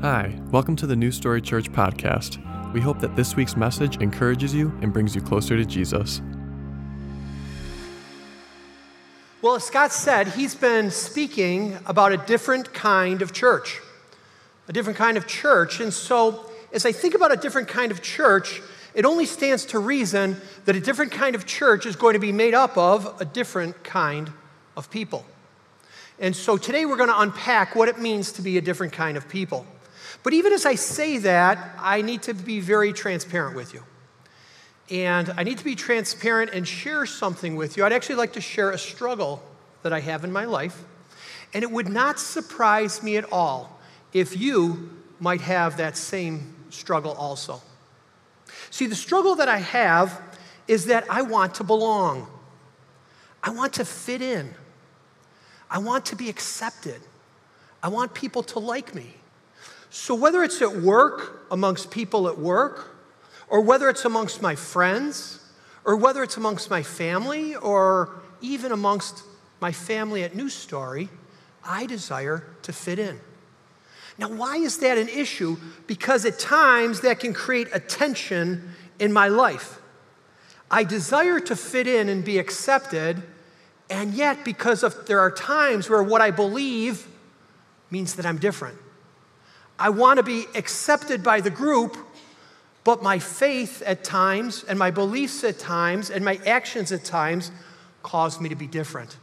Hi, 0.00 0.32
welcome 0.52 0.76
to 0.76 0.86
the 0.86 0.94
New 0.94 1.10
Story 1.10 1.42
Church 1.42 1.72
podcast. 1.72 2.38
We 2.72 2.80
hope 2.80 3.00
that 3.00 3.16
this 3.16 3.34
week's 3.34 3.56
message 3.56 3.96
encourages 3.96 4.54
you 4.54 4.68
and 4.80 4.92
brings 4.92 5.12
you 5.12 5.20
closer 5.20 5.56
to 5.56 5.64
Jesus. 5.64 6.22
Well, 9.42 9.56
as 9.56 9.64
Scott 9.64 9.90
said, 9.90 10.28
he's 10.28 10.54
been 10.54 10.92
speaking 10.92 11.80
about 11.84 12.12
a 12.12 12.16
different 12.16 12.72
kind 12.72 13.22
of 13.22 13.32
church. 13.32 13.80
A 14.68 14.72
different 14.72 14.96
kind 14.96 15.16
of 15.16 15.26
church. 15.26 15.80
And 15.80 15.92
so, 15.92 16.48
as 16.72 16.86
I 16.86 16.92
think 16.92 17.16
about 17.16 17.32
a 17.32 17.36
different 17.36 17.66
kind 17.66 17.90
of 17.90 18.00
church, 18.00 18.62
it 18.94 19.04
only 19.04 19.26
stands 19.26 19.64
to 19.66 19.80
reason 19.80 20.36
that 20.66 20.76
a 20.76 20.80
different 20.80 21.10
kind 21.10 21.34
of 21.34 21.44
church 21.44 21.86
is 21.86 21.96
going 21.96 22.12
to 22.12 22.20
be 22.20 22.30
made 22.30 22.54
up 22.54 22.78
of 22.78 23.20
a 23.20 23.24
different 23.24 23.82
kind 23.82 24.30
of 24.76 24.92
people. 24.92 25.26
And 26.20 26.36
so 26.36 26.56
today 26.56 26.86
we're 26.86 26.96
going 26.96 27.08
to 27.08 27.20
unpack 27.20 27.74
what 27.74 27.88
it 27.88 27.98
means 27.98 28.30
to 28.32 28.42
be 28.42 28.58
a 28.58 28.60
different 28.60 28.92
kind 28.92 29.16
of 29.16 29.28
people. 29.28 29.66
But 30.28 30.34
even 30.34 30.52
as 30.52 30.66
I 30.66 30.74
say 30.74 31.16
that, 31.16 31.74
I 31.78 32.02
need 32.02 32.20
to 32.24 32.34
be 32.34 32.60
very 32.60 32.92
transparent 32.92 33.56
with 33.56 33.72
you. 33.72 33.82
And 34.90 35.32
I 35.38 35.42
need 35.42 35.56
to 35.56 35.64
be 35.64 35.74
transparent 35.74 36.50
and 36.52 36.68
share 36.68 37.06
something 37.06 37.56
with 37.56 37.78
you. 37.78 37.84
I'd 37.86 37.94
actually 37.94 38.16
like 38.16 38.34
to 38.34 38.42
share 38.42 38.72
a 38.72 38.76
struggle 38.76 39.42
that 39.82 39.94
I 39.94 40.00
have 40.00 40.24
in 40.24 40.30
my 40.30 40.44
life. 40.44 40.84
And 41.54 41.62
it 41.62 41.70
would 41.70 41.88
not 41.88 42.20
surprise 42.20 43.02
me 43.02 43.16
at 43.16 43.24
all 43.32 43.80
if 44.12 44.38
you 44.38 44.90
might 45.18 45.40
have 45.40 45.78
that 45.78 45.96
same 45.96 46.54
struggle 46.68 47.12
also. 47.12 47.62
See, 48.68 48.84
the 48.84 48.94
struggle 48.94 49.34
that 49.36 49.48
I 49.48 49.60
have 49.60 50.20
is 50.66 50.84
that 50.84 51.06
I 51.08 51.22
want 51.22 51.54
to 51.54 51.64
belong, 51.64 52.28
I 53.42 53.48
want 53.48 53.72
to 53.72 53.84
fit 53.86 54.20
in, 54.20 54.52
I 55.70 55.78
want 55.78 56.04
to 56.04 56.16
be 56.16 56.28
accepted, 56.28 57.00
I 57.82 57.88
want 57.88 58.12
people 58.12 58.42
to 58.42 58.58
like 58.58 58.94
me. 58.94 59.14
So, 60.00 60.14
whether 60.14 60.44
it's 60.44 60.62
at 60.62 60.76
work, 60.76 61.48
amongst 61.50 61.90
people 61.90 62.28
at 62.28 62.38
work, 62.38 62.96
or 63.48 63.60
whether 63.60 63.88
it's 63.88 64.04
amongst 64.04 64.40
my 64.40 64.54
friends, 64.54 65.44
or 65.84 65.96
whether 65.96 66.22
it's 66.22 66.36
amongst 66.36 66.70
my 66.70 66.84
family, 66.84 67.56
or 67.56 68.20
even 68.40 68.70
amongst 68.70 69.24
my 69.60 69.72
family 69.72 70.22
at 70.22 70.36
New 70.36 70.48
Story, 70.50 71.08
I 71.64 71.84
desire 71.86 72.46
to 72.62 72.72
fit 72.72 73.00
in. 73.00 73.18
Now, 74.18 74.28
why 74.28 74.58
is 74.58 74.78
that 74.78 74.98
an 74.98 75.08
issue? 75.08 75.56
Because 75.88 76.24
at 76.24 76.38
times 76.38 77.00
that 77.00 77.18
can 77.18 77.34
create 77.34 77.66
a 77.74 77.80
tension 77.80 78.70
in 79.00 79.12
my 79.12 79.26
life. 79.26 79.80
I 80.70 80.84
desire 80.84 81.40
to 81.40 81.56
fit 81.56 81.88
in 81.88 82.08
and 82.08 82.24
be 82.24 82.38
accepted, 82.38 83.20
and 83.90 84.14
yet, 84.14 84.44
because 84.44 84.84
of 84.84 85.06
there 85.06 85.18
are 85.18 85.32
times 85.32 85.90
where 85.90 86.04
what 86.04 86.20
I 86.20 86.30
believe 86.30 87.08
means 87.90 88.14
that 88.14 88.24
I'm 88.24 88.38
different. 88.38 88.78
I 89.78 89.90
want 89.90 90.16
to 90.18 90.22
be 90.22 90.46
accepted 90.54 91.22
by 91.22 91.40
the 91.40 91.50
group, 91.50 91.96
but 92.84 93.02
my 93.02 93.18
faith 93.18 93.82
at 93.82 94.02
times, 94.02 94.64
and 94.64 94.78
my 94.78 94.90
beliefs 94.90 95.44
at 95.44 95.58
times, 95.58 96.10
and 96.10 96.24
my 96.24 96.40
actions 96.46 96.90
at 96.90 97.04
times 97.04 97.50
cause 98.02 98.40
me 98.40 98.48
to 98.48 98.56
be 98.56 98.66
different. 98.66 99.16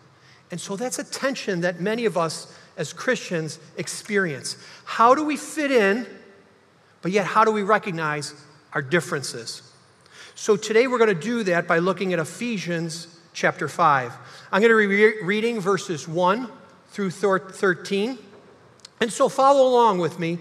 And 0.51 0.61
so 0.61 0.75
that's 0.75 0.99
a 0.99 1.03
tension 1.03 1.61
that 1.61 1.81
many 1.81 2.05
of 2.05 2.17
us 2.17 2.53
as 2.77 2.93
Christians 2.93 3.59
experience. 3.77 4.57
How 4.85 5.15
do 5.15 5.25
we 5.25 5.37
fit 5.37 5.71
in, 5.71 6.05
but 7.01 7.11
yet 7.11 7.25
how 7.25 7.43
do 7.43 7.51
we 7.51 7.63
recognize 7.63 8.33
our 8.73 8.81
differences? 8.81 9.61
So 10.35 10.55
today 10.55 10.87
we're 10.87 10.97
going 10.97 11.15
to 11.15 11.21
do 11.21 11.43
that 11.43 11.67
by 11.67 11.79
looking 11.79 12.13
at 12.13 12.19
Ephesians 12.19 13.07
chapter 13.33 13.67
5. 13.67 14.13
I'm 14.51 14.61
going 14.61 14.71
to 14.71 14.77
be 14.77 14.85
re- 14.85 15.23
reading 15.23 15.59
verses 15.59 16.07
1 16.07 16.49
through 16.89 17.11
13. 17.11 18.17
And 19.01 19.11
so 19.11 19.29
follow 19.29 19.67
along 19.67 19.99
with 19.99 20.19
me 20.19 20.39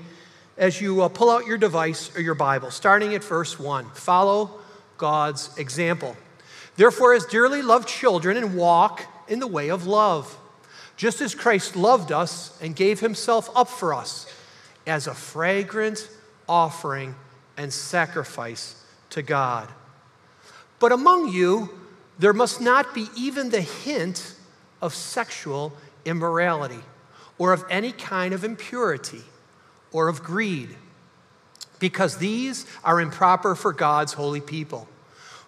as 0.56 0.80
you 0.80 1.02
uh, 1.02 1.08
pull 1.08 1.30
out 1.30 1.47
your 1.47 1.58
device 1.58 2.16
or 2.16 2.20
your 2.20 2.34
Bible, 2.34 2.70
starting 2.70 3.14
at 3.14 3.24
verse 3.24 3.58
1. 3.58 3.91
Follow 3.91 4.60
God's 4.97 5.56
example. 5.59 6.16
Therefore, 6.76 7.14
as 7.14 7.26
dearly 7.26 7.62
loved 7.62 7.88
children, 7.88 8.37
and 8.37 8.56
walk 8.56 9.03
in 9.28 9.41
the 9.41 9.47
way 9.47 9.70
of 9.70 9.87
love, 9.87 10.37
just 10.97 11.20
as 11.20 11.34
Christ 11.34 11.76
loved 11.76 12.12
us 12.12 12.56
and 12.62 12.76
gave 12.76 13.00
himself 13.00 13.50
up 13.56 13.69
for 13.69 13.94
us 13.94 14.32
as 14.87 15.06
a 15.06 15.14
fragrant 15.14 16.09
offering 16.48 17.14
and 17.56 17.72
sacrifice 17.72 18.84
to 19.10 19.22
God. 19.22 19.69
But 20.78 20.93
among 20.93 21.32
you, 21.32 21.70
there 22.19 22.32
must 22.32 22.60
not 22.60 22.94
be 22.94 23.09
even 23.16 23.50
the 23.50 23.60
hint 23.60 24.34
of 24.81 24.94
sexual 24.94 25.72
immorality 26.04 26.81
or 27.39 27.53
of 27.53 27.65
any 27.69 27.93
kind 27.93 28.33
of 28.33 28.45
impurity 28.45 29.22
or 29.93 30.09
of 30.09 30.22
greed, 30.22 30.77
because 31.78 32.19
these 32.19 32.67
are 32.83 33.00
improper 33.00 33.55
for 33.55 33.72
God's 33.72 34.12
holy 34.15 34.41
people. 34.41 34.89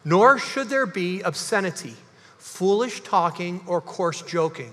Nor 0.05 0.39
should 0.39 0.69
there 0.69 0.87
be 0.87 1.21
obscenity, 1.23 1.95
foolish 2.39 3.01
talking, 3.01 3.61
or 3.67 3.81
coarse 3.81 4.23
joking, 4.23 4.73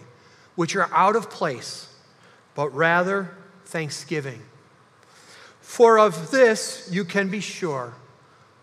which 0.56 0.75
are 0.75 0.90
out 0.94 1.16
of 1.16 1.29
place, 1.29 1.88
but 2.53 2.69
rather 2.69 3.31
thanksgiving. 3.66 4.41
For 5.62 5.97
of 5.97 6.29
this 6.29 6.88
you 6.91 7.03
can 7.03 7.29
be 7.29 7.40
sure 7.40 7.94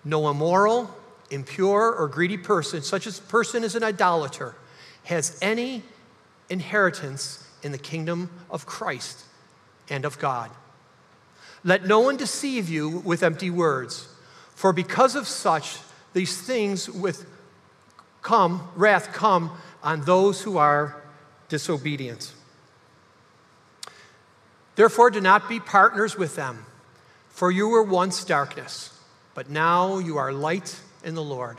no 0.04 0.30
immoral, 0.30 0.90
impure, 1.30 1.92
or 1.92 2.08
greedy 2.08 2.38
person, 2.38 2.82
such 2.82 3.06
as 3.06 3.20
person 3.20 3.64
as 3.64 3.74
an 3.74 3.82
idolater, 3.82 4.54
has 5.04 5.38
any 5.42 5.82
inheritance 6.48 7.39
in 7.62 7.72
the 7.72 7.78
kingdom 7.78 8.30
of 8.50 8.66
Christ 8.66 9.24
and 9.88 10.04
of 10.04 10.18
God. 10.18 10.50
Let 11.62 11.86
no 11.86 12.00
one 12.00 12.16
deceive 12.16 12.68
you 12.68 12.88
with 12.88 13.22
empty 13.22 13.50
words, 13.50 14.08
for 14.54 14.72
because 14.72 15.14
of 15.14 15.26
such 15.28 15.78
these 16.12 16.40
things 16.40 16.88
with 16.88 17.26
come 18.22 18.68
wrath 18.74 19.12
come 19.12 19.50
on 19.82 20.02
those 20.02 20.42
who 20.42 20.58
are 20.58 21.02
disobedient. 21.48 22.32
Therefore 24.76 25.10
do 25.10 25.20
not 25.20 25.48
be 25.48 25.60
partners 25.60 26.16
with 26.16 26.36
them, 26.36 26.64
for 27.28 27.50
you 27.50 27.68
were 27.68 27.82
once 27.82 28.24
darkness, 28.24 28.98
but 29.34 29.50
now 29.50 29.98
you 29.98 30.16
are 30.16 30.32
light 30.32 30.80
in 31.04 31.14
the 31.14 31.22
Lord. 31.22 31.58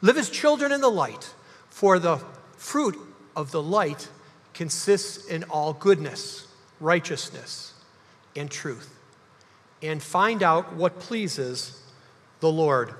Live 0.00 0.16
as 0.16 0.30
children 0.30 0.72
in 0.72 0.80
the 0.80 0.90
light, 0.90 1.34
for 1.68 1.98
the 1.98 2.18
fruit 2.56 2.96
of 3.34 3.50
the 3.50 3.62
light 3.62 4.08
consists 4.60 5.24
in 5.24 5.42
all 5.44 5.72
goodness, 5.72 6.46
righteousness, 6.80 7.72
and 8.36 8.50
truth. 8.50 8.94
And 9.80 10.02
find 10.02 10.42
out 10.42 10.74
what 10.74 11.00
pleases 11.00 11.82
the 12.40 12.52
Lord. 12.52 12.92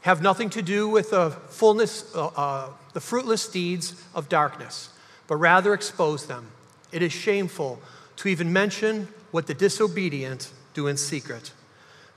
Have 0.00 0.20
nothing 0.20 0.50
to 0.50 0.60
do 0.60 0.88
with 0.88 1.12
the 1.12 1.30
fullness, 1.50 2.12
uh, 2.16 2.26
uh, 2.34 2.70
the 2.94 3.00
fruitless 3.00 3.46
deeds 3.46 3.94
of 4.12 4.28
darkness, 4.28 4.88
but 5.28 5.36
rather 5.36 5.72
expose 5.72 6.26
them. 6.26 6.48
It 6.90 7.00
is 7.00 7.12
shameful 7.12 7.80
to 8.16 8.26
even 8.26 8.52
mention 8.52 9.06
what 9.30 9.46
the 9.46 9.54
disobedient 9.54 10.50
do 10.74 10.88
in 10.88 10.96
secret. 10.96 11.52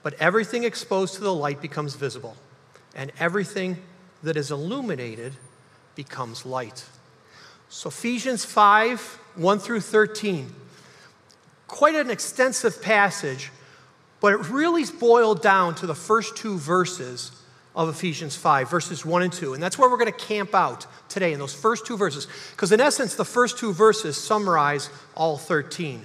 But 0.01 0.15
everything 0.15 0.63
exposed 0.63 1.13
to 1.13 1.21
the 1.21 1.35
light 1.35 1.61
becomes 1.61 1.93
visible, 1.93 2.35
and 2.95 3.11
everything 3.19 3.77
that 4.23 4.37
is 4.37 4.49
illuminated 4.49 5.33
becomes 5.93 6.43
light. 6.43 6.83
So, 7.69 7.89
Ephesians 7.89 8.45
5 8.45 9.19
1 9.35 9.59
through 9.59 9.81
13. 9.81 10.53
Quite 11.67 11.95
an 11.95 12.09
extensive 12.09 12.81
passage, 12.81 13.51
but 14.19 14.33
it 14.33 14.49
really 14.49 14.85
boiled 14.99 15.41
down 15.41 15.75
to 15.75 15.85
the 15.85 15.95
first 15.95 16.35
two 16.35 16.57
verses 16.57 17.31
of 17.75 17.89
Ephesians 17.89 18.35
5, 18.35 18.69
verses 18.69 19.05
1 19.05 19.21
and 19.21 19.31
2. 19.31 19.53
And 19.53 19.61
that's 19.61 19.77
where 19.77 19.89
we're 19.89 19.97
going 19.97 20.11
to 20.11 20.25
camp 20.25 20.55
out 20.55 20.87
today, 21.09 21.33
in 21.33 21.39
those 21.39 21.53
first 21.53 21.85
two 21.85 21.97
verses. 21.97 22.27
Because, 22.51 22.71
in 22.71 22.81
essence, 22.81 23.15
the 23.15 23.25
first 23.25 23.59
two 23.59 23.73
verses 23.73 24.17
summarize 24.17 24.89
all 25.13 25.37
13. 25.37 26.03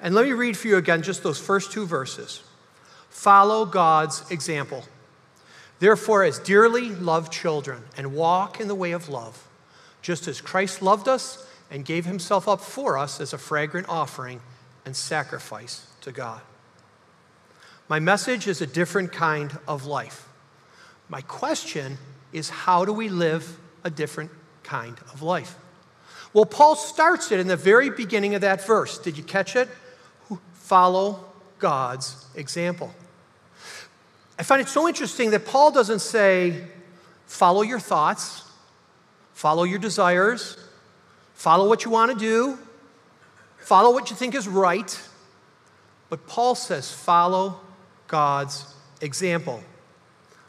And 0.00 0.14
let 0.14 0.24
me 0.24 0.32
read 0.32 0.56
for 0.56 0.68
you 0.68 0.76
again 0.76 1.02
just 1.02 1.22
those 1.22 1.38
first 1.38 1.72
two 1.72 1.86
verses. 1.86 2.42
Follow 3.10 3.66
God's 3.66 4.30
example. 4.30 4.84
Therefore, 5.80 6.24
as 6.24 6.38
dearly 6.38 6.94
loved 6.94 7.32
children, 7.32 7.82
and 7.96 8.14
walk 8.14 8.60
in 8.60 8.68
the 8.68 8.74
way 8.74 8.92
of 8.92 9.08
love 9.08 9.46
just 10.02 10.28
as 10.28 10.40
Christ 10.40 10.82
loved 10.82 11.08
us 11.08 11.46
and 11.70 11.84
gave 11.84 12.06
himself 12.06 12.48
up 12.48 12.60
for 12.60 12.98
us 12.98 13.20
as 13.20 13.32
a 13.32 13.38
fragrant 13.38 13.88
offering 13.88 14.40
and 14.84 14.96
sacrifice 14.96 15.86
to 16.00 16.12
God. 16.12 16.40
My 17.88 17.98
message 17.98 18.46
is 18.46 18.60
a 18.60 18.66
different 18.66 19.12
kind 19.12 19.58
of 19.66 19.86
life. 19.86 20.28
My 21.08 21.20
question 21.22 21.98
is 22.32 22.48
how 22.48 22.84
do 22.84 22.92
we 22.92 23.08
live 23.08 23.58
a 23.84 23.90
different 23.90 24.30
kind 24.62 24.96
of 25.12 25.22
life? 25.22 25.56
Well, 26.32 26.46
Paul 26.46 26.76
starts 26.76 27.32
it 27.32 27.40
in 27.40 27.48
the 27.48 27.56
very 27.56 27.90
beginning 27.90 28.34
of 28.34 28.42
that 28.42 28.64
verse. 28.64 28.98
Did 28.98 29.16
you 29.16 29.24
catch 29.24 29.56
it? 29.56 29.68
Follow 30.54 31.24
God's 31.58 32.24
example. 32.36 32.94
I 34.38 34.44
find 34.44 34.62
it 34.62 34.68
so 34.68 34.86
interesting 34.86 35.32
that 35.32 35.44
Paul 35.44 35.72
doesn't 35.72 35.98
say, 35.98 36.64
follow 37.26 37.62
your 37.62 37.80
thoughts, 37.80 38.44
Follow 39.40 39.62
your 39.62 39.78
desires, 39.78 40.58
follow 41.32 41.66
what 41.66 41.86
you 41.86 41.90
want 41.90 42.12
to 42.12 42.18
do, 42.18 42.58
follow 43.56 43.90
what 43.90 44.10
you 44.10 44.16
think 44.16 44.34
is 44.34 44.46
right. 44.46 45.00
But 46.10 46.26
Paul 46.26 46.54
says, 46.54 46.92
follow 46.92 47.58
God's 48.06 48.74
example. 49.00 49.62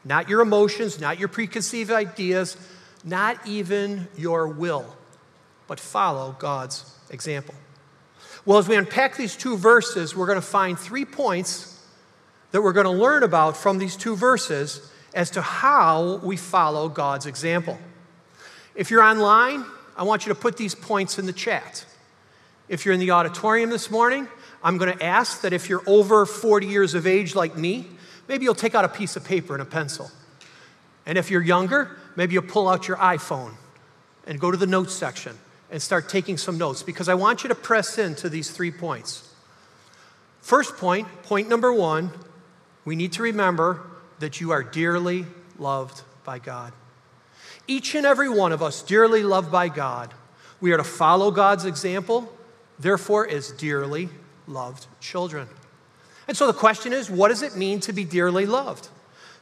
Not 0.04 0.28
your 0.28 0.42
emotions, 0.42 1.00
not 1.00 1.20
your 1.20 1.30
preconceived 1.30 1.90
ideas, 1.90 2.58
not 3.06 3.38
even 3.48 4.10
your 4.18 4.50
will, 4.50 4.98
but 5.68 5.80
follow 5.80 6.36
God's 6.38 6.84
example. 7.12 7.56
Well, 8.46 8.58
as 8.58 8.68
we 8.68 8.76
unpack 8.76 9.16
these 9.16 9.38
two 9.38 9.56
verses, 9.56 10.18
we're 10.18 10.28
going 10.28 10.36
to 10.36 10.46
find 10.46 10.78
three 10.78 11.06
points 11.06 11.82
that 12.52 12.62
we're 12.62 12.74
going 12.74 12.84
to 12.84 12.92
learn 12.92 13.24
about 13.24 13.56
from 13.56 13.78
these 13.78 13.96
two 13.96 14.18
verses 14.18 14.92
as 15.14 15.32
to 15.32 15.42
how 15.42 16.18
we 16.18 16.36
follow 16.36 16.90
God's 16.90 17.26
example. 17.26 17.80
If 18.76 18.90
you're 18.90 19.04
online, 19.04 19.66
I 19.98 20.04
want 20.04 20.26
you 20.26 20.34
to 20.34 20.40
put 20.40 20.58
these 20.58 20.74
points 20.74 21.20
in 21.20 21.26
the 21.26 21.34
chat. 21.34 21.86
If 22.70 22.86
you're 22.86 22.94
in 22.94 23.00
the 23.00 23.12
auditorium 23.12 23.70
this 23.70 23.92
morning, 23.92 24.28
I'm 24.64 24.78
going 24.78 24.98
to 24.98 25.04
ask 25.04 25.42
that 25.42 25.54
if 25.54 25.68
you're 25.68 25.84
over 25.86 26.26
40 26.26 26.68
years 26.68 26.94
of 26.94 27.06
age 27.06 27.36
like 27.36 27.58
me, 27.58 27.88
maybe 28.28 28.46
you'll 28.46 28.56
take 28.56 28.76
out 28.76 28.86
a 28.86 28.90
piece 28.90 29.16
of 29.16 29.26
paper 29.26 29.54
and 29.54 29.62
a 29.62 29.66
pencil. 29.66 30.10
And 31.06 31.18
if 31.18 31.30
you're 31.30 31.42
younger, 31.42 31.98
maybe 32.16 32.34
you'll 32.34 32.44
pull 32.44 32.70
out 32.70 32.88
your 32.88 32.98
iPhone 32.98 33.54
and 34.26 34.40
go 34.40 34.52
to 34.52 34.58
the 34.58 34.68
notes 34.68 34.94
section 34.94 35.38
and 35.70 35.82
start 35.82 36.08
taking 36.08 36.38
some 36.38 36.58
notes 36.58 36.84
because 36.84 37.10
I 37.10 37.14
want 37.16 37.44
you 37.44 37.50
to 37.50 37.56
press 37.56 37.98
into 37.98 38.30
these 38.30 38.52
three 38.52 38.72
points. 38.72 39.28
First 40.42 40.78
point, 40.78 41.08
point 41.24 41.50
number 41.50 41.74
one, 41.74 42.12
we 42.86 42.96
need 42.96 43.14
to 43.14 43.24
remember 43.24 43.82
that 44.20 44.40
you 44.40 44.52
are 44.52 44.64
dearly 44.64 45.26
loved 45.58 46.02
by 46.24 46.40
God. 46.40 46.74
Each 47.72 47.96
and 47.96 48.06
every 48.06 48.28
one 48.28 48.52
of 48.52 48.62
us, 48.62 48.82
dearly 48.82 49.24
loved 49.24 49.50
by 49.50 49.70
God. 49.70 50.14
We 50.60 50.74
are 50.74 50.78
to 50.78 50.84
follow 50.84 51.32
God's 51.32 51.64
example, 51.64 52.30
therefore, 52.78 53.26
as 53.30 53.50
dearly 53.52 54.10
loved 54.46 54.88
children. 55.00 55.48
And 56.28 56.36
so 56.36 56.48
the 56.48 56.54
question 56.54 56.92
is 56.92 57.10
what 57.10 57.30
does 57.30 57.42
it 57.42 57.56
mean 57.56 57.80
to 57.80 57.94
be 57.94 58.04
dearly 58.04 58.46
loved? 58.46 58.90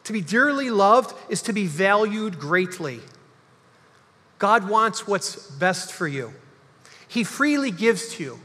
To 0.03 0.13
be 0.13 0.21
dearly 0.21 0.69
loved 0.69 1.15
is 1.27 1.41
to 1.41 1.53
be 1.53 1.65
valued 1.65 2.39
greatly. 2.39 2.99
God 4.37 4.69
wants 4.69 5.07
what's 5.07 5.49
best 5.53 5.91
for 5.91 6.07
you, 6.07 6.31
He 7.07 7.23
freely 7.23 7.71
gives 7.71 8.13
to 8.13 8.23
you. 8.23 8.39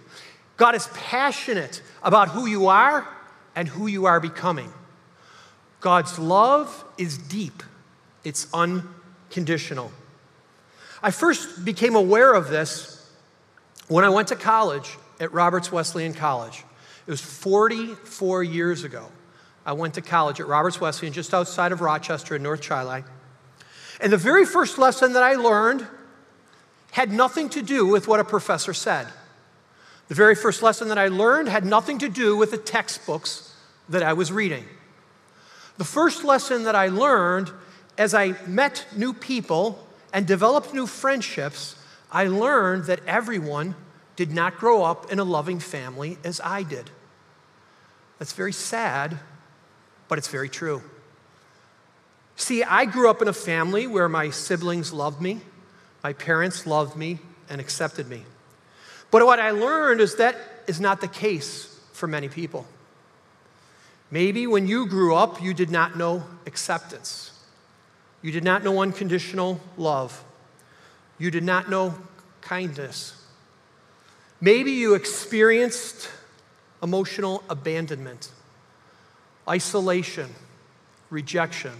God 0.56 0.75
is 0.75 0.88
passionate 0.94 1.82
about 2.02 2.28
who 2.28 2.46
you 2.46 2.69
are 2.69 3.06
and 3.54 3.69
who 3.69 3.86
you 3.86 4.06
are 4.06 4.19
becoming. 4.19 4.72
God's 5.82 6.19
love 6.19 6.86
is 6.96 7.19
deep, 7.19 7.62
it's 8.25 8.46
unconditional. 8.54 9.03
I 11.02 11.10
first 11.10 11.64
became 11.64 11.96
aware 11.96 12.32
of 12.32 12.48
this 12.48 13.10
when 13.88 14.04
I 14.04 14.08
went 14.08 14.28
to 14.28 14.36
college 14.36 14.96
at 15.20 15.32
Roberts 15.32 15.70
Wesleyan 15.70 16.14
College. 16.14 16.64
It 17.06 17.10
was 17.10 17.20
44 17.20 18.42
years 18.42 18.84
ago. 18.84 19.06
I 19.66 19.72
went 19.72 19.94
to 19.94 20.02
college 20.02 20.40
at 20.40 20.46
Roberts 20.46 20.81
Wesleyan, 20.81 21.12
just 21.12 21.34
outside 21.34 21.72
of 21.72 21.81
Rochester 21.81 22.36
in 22.36 22.42
North 22.42 22.60
Chili 22.60 23.04
And 24.00 24.12
the 24.12 24.16
very 24.16 24.46
first 24.46 24.78
lesson 24.78 25.12
that 25.14 25.22
I 25.22 25.34
learned 25.34 25.86
had 26.92 27.12
nothing 27.12 27.48
to 27.50 27.62
do 27.62 27.86
with 27.86 28.06
what 28.06 28.20
a 28.20 28.25
professor 28.25 28.72
said. 28.72 29.08
The 30.08 30.14
very 30.14 30.34
first 30.34 30.62
lesson 30.62 30.88
that 30.88 30.98
I 30.98 31.08
learned 31.08 31.48
had 31.48 31.64
nothing 31.64 31.98
to 31.98 32.08
do 32.08 32.36
with 32.36 32.50
the 32.50 32.58
textbooks 32.58 33.54
that 33.88 34.02
I 34.02 34.12
was 34.12 34.31
reading. 34.31 34.64
The 35.76 35.84
first 35.84 36.25
lesson 36.25 36.64
that 36.64 36.76
I 36.76 36.88
learned 36.88 37.50
as 37.96 38.14
I 38.14 38.35
met 38.46 38.87
new 38.96 39.12
people 39.12 39.87
and 40.12 40.26
developed 40.26 40.75
new 40.75 40.87
friendships, 40.87 41.76
I 42.11 42.26
learned 42.26 42.85
that 42.85 43.00
everyone 43.06 43.75
did 44.17 44.32
not 44.32 44.58
grow 44.58 44.85
up 44.85 45.11
in 45.11 45.19
a 45.19 45.25
loving 45.25 45.58
family 45.58 46.19
as 46.25 46.41
I 46.43 46.62
did. 46.62 46.91
That's 48.19 48.32
very 48.32 48.52
sad, 48.52 49.19
but 50.08 50.19
it's 50.19 50.29
very 50.29 50.49
true. 50.49 50.82
See, 52.37 52.62
I 52.62 52.85
grew 52.85 53.11
up 53.11 53.23
in 53.23 53.29
a 53.29 53.32
family 53.32 53.87
where 53.87 54.08
my 54.08 54.31
siblings 54.31 54.93
loved 54.93 55.20
me, 55.20 55.41
my 56.02 56.12
parents 56.12 56.67
loved 56.67 56.96
me, 56.96 57.19
and 57.49 57.61
accepted 57.61 58.08
me. 58.08 58.25
But 59.11 59.25
what 59.26 59.38
I 59.38 59.50
learned 59.50 60.00
is 60.00 60.17
that 60.17 60.37
is 60.67 60.81
not 60.81 61.00
the 61.00 61.08
case 61.08 61.79
for 61.93 62.06
many 62.06 62.29
people. 62.29 62.67
Maybe 64.11 64.46
when 64.46 64.67
you 64.67 64.87
grew 64.87 65.14
up, 65.14 65.43
you 65.43 65.55
did 65.55 65.70
not 65.70 65.96
know 65.96 66.25
acceptance. 66.46 67.32
You 68.24 68.32
did 68.32 68.42
not 68.42 68.64
know 68.64 68.80
unconditional 68.80 69.60
love. 69.76 70.24
You 71.18 71.30
did 71.30 71.44
not 71.44 71.68
know 71.68 71.94
kindness. 72.40 73.22
Maybe 74.40 74.70
you 74.70 74.94
experienced 74.94 76.08
emotional 76.82 77.44
abandonment, 77.50 78.30
isolation, 79.46 80.30
rejection, 81.10 81.72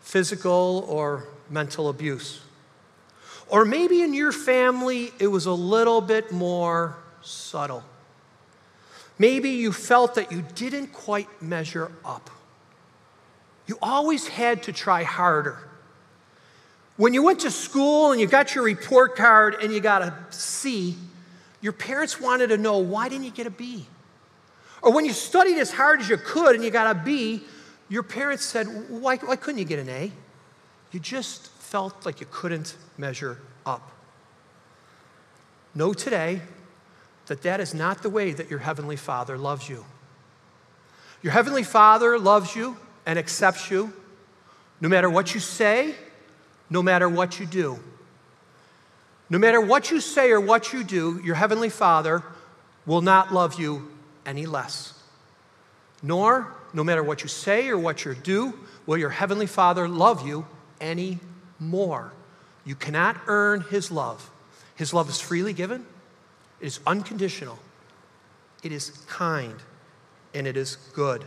physical 0.00 0.86
or 0.88 1.26
mental 1.50 1.88
abuse. 1.88 2.40
Or 3.48 3.64
maybe 3.64 4.02
in 4.02 4.14
your 4.14 4.30
family 4.30 5.12
it 5.18 5.26
was 5.26 5.46
a 5.46 5.52
little 5.52 6.00
bit 6.00 6.30
more 6.30 6.98
subtle. 7.22 7.82
Maybe 9.18 9.50
you 9.50 9.72
felt 9.72 10.14
that 10.14 10.30
you 10.30 10.44
didn't 10.54 10.92
quite 10.92 11.42
measure 11.42 11.90
up. 12.04 12.30
You 13.66 13.78
always 13.82 14.28
had 14.28 14.62
to 14.64 14.72
try 14.72 15.02
harder. 15.02 15.58
When 16.96 17.12
you 17.12 17.22
went 17.22 17.40
to 17.40 17.50
school 17.50 18.12
and 18.12 18.20
you 18.20 18.26
got 18.26 18.54
your 18.54 18.64
report 18.64 19.16
card 19.16 19.56
and 19.62 19.72
you 19.72 19.80
got 19.80 20.02
a 20.02 20.14
C, 20.30 20.96
your 21.60 21.72
parents 21.72 22.20
wanted 22.20 22.48
to 22.48 22.56
know 22.56 22.78
why 22.78 23.08
didn't 23.08 23.24
you 23.24 23.30
get 23.30 23.46
a 23.46 23.50
B? 23.50 23.86
Or 24.82 24.92
when 24.92 25.04
you 25.04 25.12
studied 25.12 25.58
as 25.58 25.72
hard 25.72 26.00
as 26.00 26.08
you 26.08 26.16
could 26.16 26.54
and 26.54 26.64
you 26.64 26.70
got 26.70 26.94
a 26.94 26.98
B, 26.98 27.42
your 27.88 28.02
parents 28.02 28.44
said, 28.44 28.66
why, 28.88 29.16
why 29.16 29.36
couldn't 29.36 29.58
you 29.58 29.64
get 29.64 29.78
an 29.78 29.88
A? 29.88 30.12
You 30.92 31.00
just 31.00 31.48
felt 31.48 32.06
like 32.06 32.20
you 32.20 32.26
couldn't 32.30 32.76
measure 32.96 33.38
up. 33.64 33.90
Know 35.74 35.92
today 35.92 36.40
that 37.26 37.42
that 37.42 37.60
is 37.60 37.74
not 37.74 38.02
the 38.02 38.10
way 38.10 38.32
that 38.32 38.48
your 38.48 38.60
Heavenly 38.60 38.96
Father 38.96 39.36
loves 39.36 39.68
you. 39.68 39.84
Your 41.22 41.32
Heavenly 41.32 41.64
Father 41.64 42.18
loves 42.18 42.54
you 42.54 42.76
and 43.06 43.18
accepts 43.18 43.70
you 43.70 43.92
no 44.80 44.88
matter 44.88 45.08
what 45.08 45.32
you 45.32 45.40
say, 45.40 45.94
no 46.68 46.82
matter 46.82 47.08
what 47.08 47.40
you 47.40 47.46
do. 47.46 47.78
No 49.30 49.38
matter 49.38 49.60
what 49.60 49.90
you 49.90 50.00
say 50.00 50.30
or 50.30 50.40
what 50.40 50.72
you 50.72 50.84
do, 50.84 51.20
your 51.24 51.34
Heavenly 51.34 51.70
Father 51.70 52.22
will 52.84 53.00
not 53.00 53.32
love 53.32 53.58
you 53.58 53.88
any 54.24 54.46
less. 54.46 54.92
Nor, 56.02 56.52
no 56.72 56.84
matter 56.84 57.02
what 57.02 57.22
you 57.22 57.28
say 57.28 57.68
or 57.68 57.78
what 57.78 58.04
you 58.04 58.14
do, 58.14 58.54
will 58.84 58.98
your 58.98 59.10
Heavenly 59.10 59.46
Father 59.46 59.88
love 59.88 60.26
you 60.26 60.46
any 60.80 61.18
more. 61.58 62.12
You 62.64 62.74
cannot 62.74 63.16
earn 63.26 63.62
His 63.62 63.90
love. 63.90 64.30
His 64.76 64.92
love 64.92 65.08
is 65.08 65.20
freely 65.20 65.54
given, 65.54 65.86
it 66.60 66.66
is 66.66 66.80
unconditional, 66.86 67.58
it 68.62 68.72
is 68.72 68.90
kind, 69.08 69.56
and 70.34 70.46
it 70.46 70.56
is 70.56 70.76
good. 70.92 71.24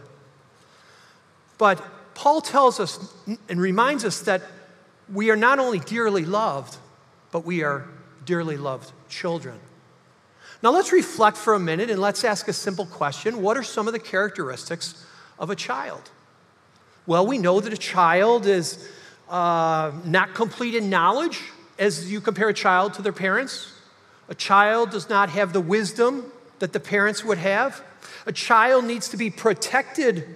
But 1.60 1.84
Paul 2.16 2.42
tells 2.42 2.80
us 2.80 3.14
and 3.48 3.62
reminds 3.62 4.04
us 4.04 4.22
that 4.22 4.42
we 5.14 5.30
are 5.30 5.36
not 5.36 5.60
only 5.60 5.78
dearly 5.80 6.26
loved, 6.26 6.78
but 7.32 7.46
we 7.46 7.62
are 7.62 7.88
dearly 8.26 8.58
loved 8.58 8.92
children. 9.10 9.60
Now 10.64 10.72
let's 10.72 10.92
reflect 10.92 11.38
for 11.38 11.54
a 11.54 11.60
minute 11.60 11.90
and 11.92 12.02
let's 12.02 12.24
ask 12.24 12.48
a 12.48 12.54
simple 12.54 12.88
question 12.88 13.42
What 13.44 13.58
are 13.58 13.64
some 13.64 13.88
of 13.88 13.94
the 13.94 14.00
characteristics 14.00 15.06
of 15.38 15.52
a 15.52 15.56
child? 15.56 16.10
Well, 17.06 17.28
we 17.28 17.38
know 17.38 17.60
that 17.60 17.74
a 17.74 17.78
child 17.78 18.46
is 18.46 18.88
uh, 19.30 19.92
not 20.06 20.34
complete 20.34 20.76
in 20.76 20.90
knowledge 20.90 21.42
as 21.78 22.12
you 22.12 22.22
compare 22.22 22.50
a 22.50 22.54
child 22.54 22.94
to 22.96 23.02
their 23.02 23.14
parents. 23.14 23.74
A 24.28 24.36
child 24.36 24.92
does 24.92 25.10
not 25.10 25.30
have 25.30 25.54
the 25.54 25.62
wisdom 25.62 26.32
that 26.60 26.72
the 26.72 26.80
parents 26.80 27.24
would 27.24 27.38
have. 27.38 27.82
A 28.26 28.32
child 28.32 28.86
needs 28.86 29.10
to 29.10 29.18
be 29.18 29.30
protected 29.30 30.36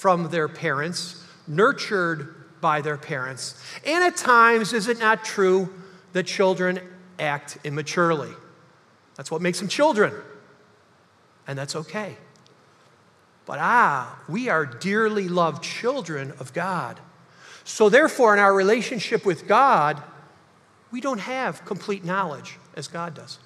from 0.00 0.30
their 0.30 0.48
parents, 0.48 1.22
nurtured 1.46 2.34
by 2.62 2.80
their 2.80 2.96
parents. 2.96 3.62
And 3.84 4.02
at 4.02 4.16
times, 4.16 4.72
is 4.72 4.88
it 4.88 4.98
not 4.98 5.26
true 5.26 5.68
that 6.14 6.22
children 6.22 6.80
act 7.18 7.58
immaturely? 7.64 8.32
That's 9.16 9.30
what 9.30 9.42
makes 9.42 9.58
them 9.58 9.68
children. 9.68 10.14
And 11.46 11.58
that's 11.58 11.76
okay. 11.76 12.16
But 13.44 13.58
ah, 13.60 14.18
we 14.26 14.48
are 14.48 14.64
dearly 14.64 15.28
loved 15.28 15.62
children 15.62 16.32
of 16.40 16.54
God. 16.54 16.98
So, 17.64 17.90
therefore, 17.90 18.32
in 18.32 18.40
our 18.40 18.54
relationship 18.54 19.26
with 19.26 19.46
God, 19.46 20.02
we 20.90 21.02
don't 21.02 21.20
have 21.20 21.66
complete 21.66 22.04
knowledge 22.04 22.56
as 22.74 22.88
God 22.88 23.12
does. 23.12 23.38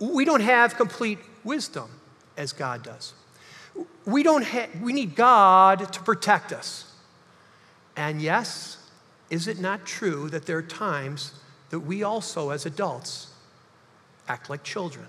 We 0.00 0.24
don't 0.24 0.40
have 0.40 0.76
complete 0.76 1.20
wisdom 1.44 1.88
as 2.36 2.52
God 2.52 2.82
does. 2.82 3.12
We, 4.04 4.22
don't 4.22 4.44
ha- 4.44 4.68
we 4.80 4.92
need 4.92 5.14
God 5.14 5.92
to 5.92 6.02
protect 6.02 6.52
us. 6.52 6.92
And 7.96 8.20
yes, 8.20 8.78
is 9.30 9.48
it 9.48 9.58
not 9.58 9.86
true 9.86 10.28
that 10.30 10.46
there 10.46 10.58
are 10.58 10.62
times 10.62 11.32
that 11.70 11.80
we 11.80 12.02
also, 12.02 12.50
as 12.50 12.66
adults, 12.66 13.28
act 14.28 14.48
like 14.48 14.62
children? 14.62 15.06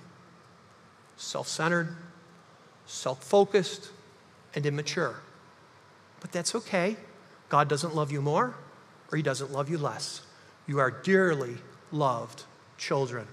Self 1.18 1.48
centered, 1.48 1.96
self 2.86 3.24
focused, 3.24 3.90
and 4.56 4.66
immature. 4.66 5.16
But 6.20 6.32
that's 6.32 6.56
okay. 6.56 6.98
God 7.50 7.68
doesn't 7.68 7.96
love 7.96 8.12
you 8.12 8.22
more, 8.22 8.56
or 9.12 9.18
He 9.18 9.24
doesn't 9.24 9.52
love 9.52 9.70
you 9.70 9.78
less. 9.78 10.22
You 10.66 10.80
are 10.80 10.92
dearly 10.92 11.58
loved 11.92 12.44
children. 12.78 13.28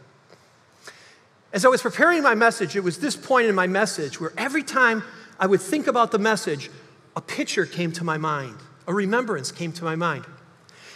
As 1.52 1.64
I 1.64 1.68
was 1.68 1.82
preparing 1.82 2.22
my 2.22 2.34
message, 2.34 2.74
it 2.74 2.80
was 2.80 2.98
this 2.98 3.16
point 3.16 3.46
in 3.46 3.54
my 3.54 3.66
message 3.66 4.20
where 4.20 4.32
every 4.36 4.62
time 4.62 5.04
I 5.38 5.46
would 5.46 5.60
think 5.60 5.86
about 5.86 6.12
the 6.12 6.18
message, 6.18 6.70
a 7.16 7.20
picture 7.20 7.66
came 7.66 7.92
to 7.92 8.04
my 8.04 8.18
mind, 8.18 8.56
a 8.86 8.94
remembrance 8.94 9.52
came 9.52 9.72
to 9.72 9.84
my 9.84 9.96
mind. 9.96 10.24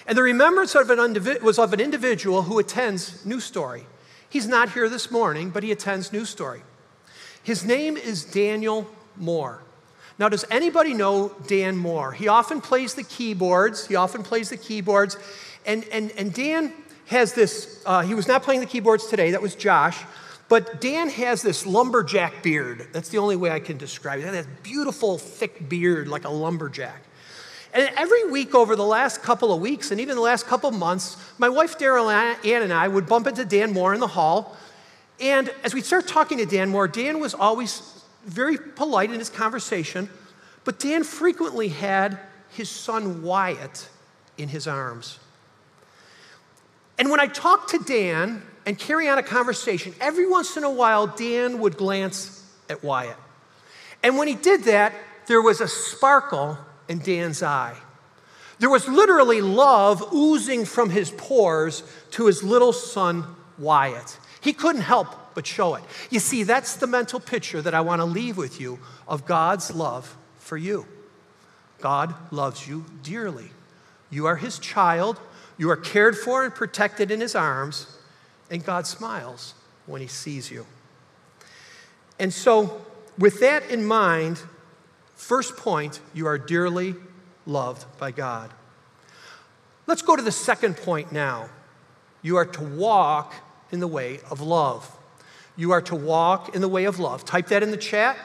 And 0.06 0.16
the 0.16 0.22
remembrance 0.22 0.74
of 0.74 0.88
was 1.42 1.58
of 1.58 1.72
an 1.72 1.80
individual 1.80 2.42
who 2.42 2.58
attends 2.58 3.24
New 3.26 3.40
Story. 3.40 3.84
He's 4.30 4.46
not 4.46 4.72
here 4.72 4.88
this 4.88 5.10
morning, 5.10 5.50
but 5.50 5.62
he 5.62 5.72
attends 5.72 6.12
New 6.12 6.24
Story. 6.24 6.62
His 7.42 7.64
name 7.64 7.96
is 7.96 8.24
Daniel 8.24 8.86
Moore. 9.16 9.62
Now, 10.18 10.28
does 10.28 10.44
anybody 10.50 10.94
know 10.94 11.34
Dan 11.46 11.76
Moore? 11.76 12.12
He 12.12 12.26
often 12.26 12.60
plays 12.60 12.94
the 12.94 13.04
keyboards. 13.04 13.86
He 13.86 13.96
often 13.96 14.22
plays 14.22 14.50
the 14.50 14.56
keyboards. 14.56 15.16
And, 15.64 15.84
and, 15.92 16.10
and 16.12 16.32
Dan 16.32 16.72
has 17.06 17.34
this, 17.34 17.82
uh, 17.86 18.02
he 18.02 18.14
was 18.14 18.26
not 18.26 18.42
playing 18.42 18.60
the 18.60 18.66
keyboards 18.66 19.06
today, 19.06 19.30
that 19.30 19.42
was 19.42 19.54
Josh. 19.54 19.98
But 20.48 20.80
Dan 20.80 21.10
has 21.10 21.42
this 21.42 21.66
lumberjack 21.66 22.42
beard. 22.42 22.88
That's 22.92 23.10
the 23.10 23.18
only 23.18 23.36
way 23.36 23.50
I 23.50 23.60
can 23.60 23.76
describe 23.76 24.18
it. 24.18 24.22
He 24.22 24.26
had 24.26 24.34
that 24.34 24.62
beautiful, 24.62 25.18
thick 25.18 25.68
beard 25.68 26.08
like 26.08 26.24
a 26.24 26.30
lumberjack. 26.30 27.02
And 27.74 27.90
every 27.96 28.24
week 28.30 28.54
over 28.54 28.74
the 28.74 28.84
last 28.84 29.22
couple 29.22 29.52
of 29.52 29.60
weeks, 29.60 29.90
and 29.90 30.00
even 30.00 30.16
the 30.16 30.22
last 30.22 30.46
couple 30.46 30.70
of 30.70 30.74
months, 30.74 31.16
my 31.36 31.50
wife 31.50 31.78
Daryl 31.78 32.10
Ann 32.10 32.62
and 32.62 32.72
I 32.72 32.88
would 32.88 33.06
bump 33.06 33.26
into 33.26 33.44
Dan 33.44 33.74
Moore 33.74 33.92
in 33.92 34.00
the 34.00 34.06
hall. 34.06 34.56
And 35.20 35.50
as 35.64 35.74
we'd 35.74 35.84
start 35.84 36.08
talking 36.08 36.38
to 36.38 36.46
Dan 36.46 36.70
Moore, 36.70 36.88
Dan 36.88 37.20
was 37.20 37.34
always 37.34 38.04
very 38.24 38.56
polite 38.56 39.10
in 39.10 39.18
his 39.18 39.28
conversation, 39.28 40.08
but 40.64 40.78
Dan 40.78 41.04
frequently 41.04 41.68
had 41.68 42.18
his 42.50 42.70
son 42.70 43.22
Wyatt 43.22 43.88
in 44.38 44.48
his 44.48 44.66
arms. 44.66 45.18
And 46.98 47.10
when 47.10 47.20
I 47.20 47.26
talked 47.26 47.70
to 47.70 47.78
Dan 47.78 48.42
and 48.68 48.78
carry 48.78 49.08
on 49.08 49.16
a 49.16 49.22
conversation, 49.22 49.94
every 49.98 50.28
once 50.28 50.58
in 50.58 50.62
a 50.62 50.70
while, 50.70 51.06
Dan 51.06 51.58
would 51.60 51.78
glance 51.78 52.44
at 52.68 52.84
Wyatt. 52.84 53.16
And 54.02 54.18
when 54.18 54.28
he 54.28 54.34
did 54.34 54.64
that, 54.64 54.92
there 55.26 55.40
was 55.40 55.62
a 55.62 55.66
sparkle 55.66 56.58
in 56.86 56.98
Dan's 56.98 57.42
eye. 57.42 57.74
There 58.58 58.68
was 58.68 58.86
literally 58.86 59.40
love 59.40 60.12
oozing 60.12 60.66
from 60.66 60.90
his 60.90 61.10
pores 61.10 61.82
to 62.10 62.26
his 62.26 62.42
little 62.42 62.74
son, 62.74 63.24
Wyatt. 63.56 64.18
He 64.42 64.52
couldn't 64.52 64.82
help 64.82 65.34
but 65.34 65.46
show 65.46 65.74
it. 65.76 65.84
You 66.10 66.20
see, 66.20 66.42
that's 66.42 66.76
the 66.76 66.86
mental 66.86 67.20
picture 67.20 67.62
that 67.62 67.72
I 67.72 67.80
want 67.80 68.00
to 68.00 68.04
leave 68.04 68.36
with 68.36 68.60
you 68.60 68.80
of 69.06 69.24
God's 69.24 69.74
love 69.74 70.14
for 70.36 70.58
you. 70.58 70.84
God 71.80 72.14
loves 72.30 72.68
you 72.68 72.84
dearly. 73.02 73.48
You 74.10 74.26
are 74.26 74.36
his 74.36 74.58
child, 74.58 75.18
you 75.56 75.70
are 75.70 75.76
cared 75.76 76.18
for 76.18 76.44
and 76.44 76.54
protected 76.54 77.10
in 77.10 77.22
his 77.22 77.34
arms, 77.34 77.94
and 78.50 78.64
God 78.64 78.86
smiles 78.86 79.54
when 79.86 80.00
he 80.00 80.06
sees 80.06 80.50
you. 80.50 80.66
And 82.18 82.32
so, 82.32 82.84
with 83.18 83.40
that 83.40 83.70
in 83.70 83.84
mind, 83.84 84.40
First 85.18 85.56
point, 85.56 86.00
you 86.14 86.28
are 86.28 86.38
dearly 86.38 86.94
loved 87.44 87.84
by 87.98 88.12
God. 88.12 88.50
Let's 89.88 90.00
go 90.00 90.14
to 90.14 90.22
the 90.22 90.30
second 90.30 90.76
point 90.76 91.10
now. 91.10 91.50
You 92.22 92.36
are 92.36 92.46
to 92.46 92.62
walk 92.62 93.34
in 93.72 93.80
the 93.80 93.88
way 93.88 94.20
of 94.30 94.40
love. 94.40 94.96
You 95.56 95.72
are 95.72 95.82
to 95.82 95.96
walk 95.96 96.54
in 96.54 96.62
the 96.62 96.68
way 96.68 96.84
of 96.84 97.00
love. 97.00 97.24
Type 97.24 97.48
that 97.48 97.64
in 97.64 97.72
the 97.72 97.76
chat, 97.76 98.16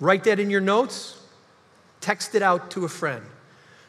write 0.00 0.24
that 0.24 0.40
in 0.40 0.50
your 0.50 0.60
notes, 0.60 1.16
text 2.00 2.34
it 2.34 2.42
out 2.42 2.72
to 2.72 2.84
a 2.84 2.88
friend. 2.88 3.24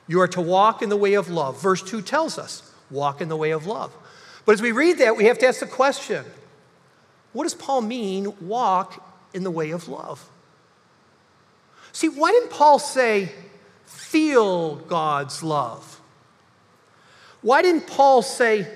You 0.07 0.21
are 0.21 0.27
to 0.27 0.41
walk 0.41 0.83
in 0.83 0.89
the 0.89 0.95
way 0.95 1.15
of 1.15 1.27
love. 1.27 1.59
Verse 1.59 1.81
2 1.81 2.03
tells 2.03 2.37
us, 2.37 2.71
walk 2.91 3.19
in 3.19 3.29
the 3.29 3.35
way 3.35 3.49
of 3.49 3.65
love. 3.65 3.91
But 4.45 4.53
as 4.53 4.61
we 4.61 4.71
read 4.71 4.99
that, 4.99 5.17
we 5.17 5.25
have 5.25 5.39
to 5.39 5.47
ask 5.47 5.59
the 5.59 5.65
question 5.65 6.25
what 7.33 7.43
does 7.43 7.53
Paul 7.53 7.81
mean, 7.81 8.33
walk 8.47 9.03
in 9.33 9.43
the 9.43 9.51
way 9.51 9.71
of 9.71 9.89
love? 9.89 10.29
See, 11.91 12.07
why 12.07 12.31
didn't 12.31 12.49
Paul 12.49 12.79
say, 12.79 13.31
feel 13.85 14.75
God's 14.75 15.43
love? 15.43 15.99
Why 17.41 17.61
didn't 17.61 17.87
Paul 17.87 18.21
say, 18.21 18.67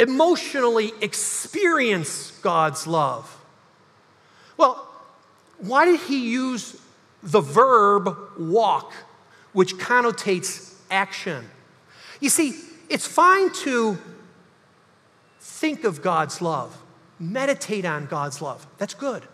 emotionally 0.00 0.92
experience 1.00 2.32
God's 2.42 2.86
love? 2.86 3.36
Well, 4.56 4.84
why 5.58 5.84
did 5.84 6.00
he 6.00 6.30
use 6.30 6.80
the 7.22 7.40
verb 7.40 8.16
walk, 8.38 8.92
which 9.52 9.76
connotates 9.76 10.74
action? 10.90 11.48
You 12.20 12.30
see, 12.30 12.60
it's 12.88 13.06
fine 13.06 13.52
to 13.64 13.98
think 15.48 15.84
of 15.84 16.02
God's 16.02 16.40
love, 16.40 16.76
meditate 17.18 17.84
on 17.84 18.06
God's 18.06 18.40
love. 18.40 18.66
That's 18.78 18.94
good. 18.94 19.24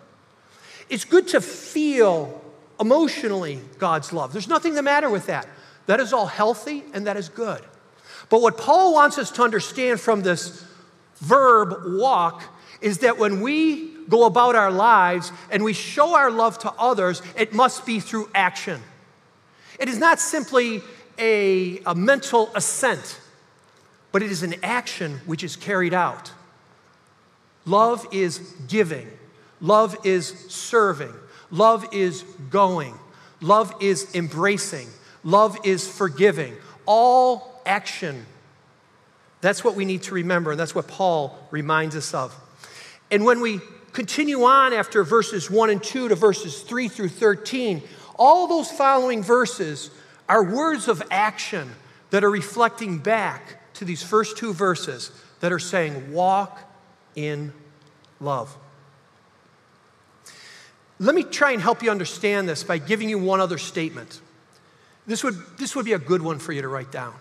It's 0.89 1.05
good 1.05 1.29
to 1.29 1.41
feel 1.41 2.41
emotionally 2.81 3.61
God's 3.79 4.13
love. 4.13 4.33
There's 4.33 4.49
nothing 4.49 4.75
the 4.75 4.83
matter 4.83 5.11
with 5.11 5.27
that. 5.27 5.49
That 5.87 6.01
is 6.01 6.13
all 6.13 6.27
healthy 6.27 6.83
and 6.95 7.07
that 7.07 7.17
is 7.17 7.29
good. 7.29 7.63
But 8.31 8.41
what 8.41 8.57
Paul 8.57 8.95
wants 8.95 9.19
us 9.19 9.31
to 9.33 9.43
understand 9.43 10.01
from 10.01 10.23
this 10.23 10.65
verb 11.17 11.99
walk 11.99 12.43
is 12.81 12.99
that 12.99 13.19
when 13.19 13.41
we 13.41 13.93
go 14.09 14.25
about 14.25 14.55
our 14.57 14.71
lives 14.71 15.33
and 15.51 15.63
we 15.63 15.73
show 15.73 16.15
our 16.15 16.31
love 16.31 16.59
to 16.61 16.73
others, 16.73 17.23
it 17.37 17.53
must 17.53 17.85
be 17.85 18.01
through 18.01 18.31
action. 18.35 18.81
It 19.79 19.89
is 19.89 19.99
not 19.99 20.21
simply 20.21 20.83
a, 21.19 21.81
a 21.85 21.95
mental 21.95 22.51
assent, 22.55 23.21
but 24.15 24.23
it 24.23 24.31
is 24.31 24.43
an 24.43 24.55
action 24.63 25.21
which 25.27 25.45
is 25.45 25.57
carried 25.57 25.93
out. 25.93 26.33
Love 27.67 28.07
is 28.13 28.39
giving, 28.69 29.11
love 29.61 29.95
is 30.07 30.29
serving, 30.49 31.13
Love 31.55 31.87
is 31.93 32.25
going. 32.51 32.95
Love 33.41 33.73
is 33.81 34.13
embracing. 34.13 34.89
Love 35.23 35.57
is 35.65 35.87
forgiving. 35.87 36.53
All 36.85 37.63
action. 37.65 38.27
That's 39.41 39.63
what 39.63 39.77
we 39.77 39.85
need 39.85 40.03
to 40.05 40.15
remember, 40.15 40.51
and 40.51 40.59
that's 40.59 40.75
what 40.75 40.89
Paul 40.89 41.39
reminds 41.53 41.95
us 41.95 42.13
of. 42.13 42.35
And 43.13 43.25
when 43.25 43.41
we 43.41 43.61
continue 43.93 44.43
on 44.43 44.73
after 44.73 45.05
verses 45.05 45.49
1 45.49 45.71
and 45.71 45.81
2 45.81 46.09
to 46.09 46.17
verses 46.17 46.63
3 46.63 46.89
through 46.89 47.11
13, 47.11 47.81
all 48.17 48.49
those 48.49 48.69
following 48.73 49.23
verses 49.23 49.91
are 50.29 50.43
words 50.43 50.89
of 50.89 51.05
action 51.09 51.71
that 52.11 52.25
are 52.25 52.31
reflecting 52.31 52.99
back 52.99 53.61
to 53.75 53.85
these 53.85 54.03
first 54.03 54.37
two 54.37 54.53
verses 54.53 55.11
that 55.41 55.53
are 55.53 55.59
saying, 55.59 56.13
Walk 56.13 56.61
in 57.15 57.53
love. 58.21 58.57
Let 60.99 61.15
me 61.15 61.25
try 61.25 61.53
and 61.53 61.61
help 61.61 61.83
you 61.83 61.91
understand 61.91 62.49
this 62.49 62.63
by 62.63 62.79
giving 62.79 63.09
you 63.09 63.19
one 63.19 63.41
other 63.41 63.59
statement. 63.59 64.21
This 65.07 65.23
would, 65.23 65.35
this 65.59 65.77
would 65.77 65.85
be 65.85 65.93
a 65.93 65.99
good 65.99 66.23
one 66.23 66.39
for 66.39 66.53
you 66.53 66.63
to 66.63 66.69
write 66.69 66.91
down. 66.91 67.15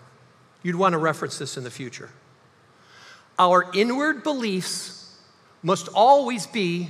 You'd 0.62 0.76
want 0.76 0.94
to 0.94 0.98
reference 0.98 1.38
this 1.38 1.56
in 1.56 1.64
the 1.64 1.70
future. 1.70 2.08
Our 3.38 3.70
inward 3.74 4.22
beliefs 4.22 5.18
must 5.62 5.88
always 5.88 6.46
be 6.46 6.88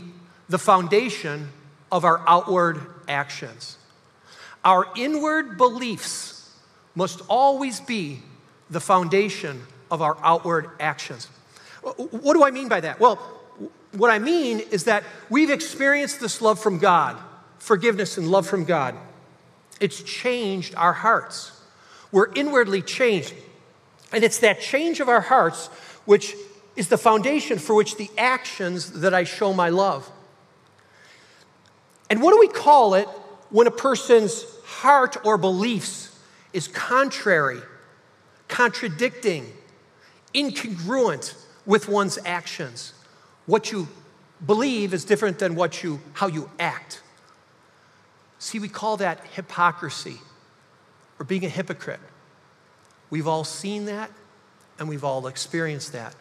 the 0.49 0.59
foundation 0.59 1.49
of 1.91 2.05
our 2.05 2.23
outward 2.29 2.81
actions. 3.09 3.79
Our 4.65 4.87
inward 4.97 5.57
beliefs 5.57 6.51
must 6.95 7.23
always 7.29 7.81
be 7.81 8.23
the 8.75 8.81
foundation 8.81 9.63
of 9.91 10.03
our 10.03 10.19
outward 10.23 10.69
actions. 10.79 11.27
What 11.83 12.35
do 12.35 12.45
I 12.45 12.51
mean 12.51 12.69
by 12.69 12.81
that? 12.81 13.01
Well, 13.01 13.17
what 13.93 14.11
I 14.11 14.19
mean 14.19 14.59
is 14.59 14.85
that 14.85 15.05
we've 15.31 15.51
experienced 15.51 16.21
this 16.21 16.43
love 16.43 16.59
from 16.59 16.79
God, 16.79 17.17
forgiveness 17.59 18.19
and 18.19 18.29
love 18.29 18.47
from 18.47 18.65
God. 18.65 18.97
It's 19.81 20.03
changed 20.03 20.75
our 20.75 20.93
hearts. 20.93 21.53
We're 22.11 22.33
inwardly 22.35 22.83
changed. 22.83 23.33
And 24.13 24.25
it's 24.25 24.41
that 24.41 24.61
change 24.61 25.01
of 25.01 25.09
our 25.09 25.21
hearts 25.21 25.69
which 26.05 26.35
is 26.77 26.89
the 26.89 26.99
foundation 26.99 27.59
for 27.59 27.75
which 27.75 27.97
the 27.97 28.11
actions 28.19 29.01
that 29.01 29.15
I 29.15 29.25
show 29.25 29.53
my 29.53 29.69
love. 29.69 30.11
And 32.11 32.21
what 32.21 32.33
do 32.33 32.41
we 32.41 32.49
call 32.49 32.95
it 32.95 33.07
when 33.51 33.67
a 33.67 33.71
person's 33.71 34.45
heart 34.65 35.17
or 35.25 35.39
beliefs 35.39 36.19
is 36.53 36.69
contrary, 36.69 37.61
contradicting, 38.49 39.53
incongruent 40.35 41.35
with 41.67 41.89
one's 41.89 42.19
actions? 42.25 42.93
What 43.47 43.73
you 43.73 43.89
believe 44.45 44.93
is 44.95 45.05
different 45.05 45.39
than 45.39 45.55
what 45.55 45.83
you, 45.83 46.01
how 46.15 46.27
you 46.27 46.51
act. 46.59 47.03
See, 48.39 48.59
we 48.59 48.69
call 48.69 48.97
that 48.99 49.21
hypocrisy 49.35 50.19
or 51.19 51.25
being 51.25 51.45
a 51.45 51.49
hypocrite. 51.49 52.01
We've 53.11 53.29
all 53.29 53.45
seen 53.45 53.85
that 53.87 54.11
and 54.79 54.89
we've 54.89 55.05
all 55.05 55.27
experienced 55.27 55.93
that. 55.93 56.15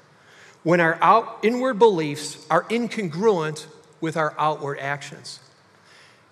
When 0.64 0.80
our 0.80 0.98
out, 1.02 1.40
inward 1.44 1.80
beliefs 1.80 2.46
are 2.50 2.64
incongruent 2.66 3.66
with 4.00 4.16
our 4.16 4.34
outward 4.38 4.80
actions. 4.80 5.40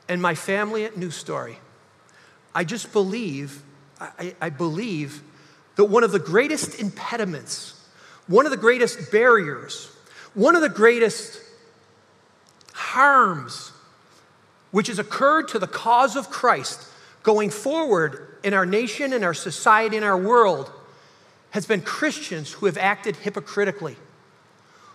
and 0.08 0.22
my 0.22 0.36
family 0.36 0.84
at 0.84 0.98
New 0.98 1.10
Story, 1.10 1.58
I 2.54 2.66
just 2.66 2.92
believe, 2.92 3.64
I, 4.00 4.36
I 4.42 4.50
believe 4.50 5.22
that 5.76 5.86
one 5.86 6.04
of 6.04 6.12
the 6.12 6.20
greatest 6.20 6.80
impediments, 6.80 7.80
one 8.28 8.46
of 8.46 8.52
the 8.52 8.58
greatest 8.58 9.12
barriers, 9.12 9.92
one 10.34 10.56
of 10.56 10.62
the 10.62 10.70
greatest 10.70 11.40
harms 12.74 13.72
which 14.72 14.88
has 14.88 15.00
occurred 15.00 15.48
to 15.50 15.60
the 15.60 15.68
cause 15.68 16.16
of 16.16 16.30
Christ 16.30 16.88
going 17.24 17.50
forward 17.50 18.38
in 18.44 18.54
our 18.54 18.66
nation, 18.66 19.14
in 19.14 19.24
our 19.24 19.34
society, 19.34 19.98
in 19.98 20.04
our 20.04 20.18
world, 20.18 20.72
has 21.52 21.66
been 21.66 21.82
Christians 21.82 22.54
who 22.54 22.66
have 22.66 22.78
acted 22.78 23.18
hypocritically, 23.18 23.98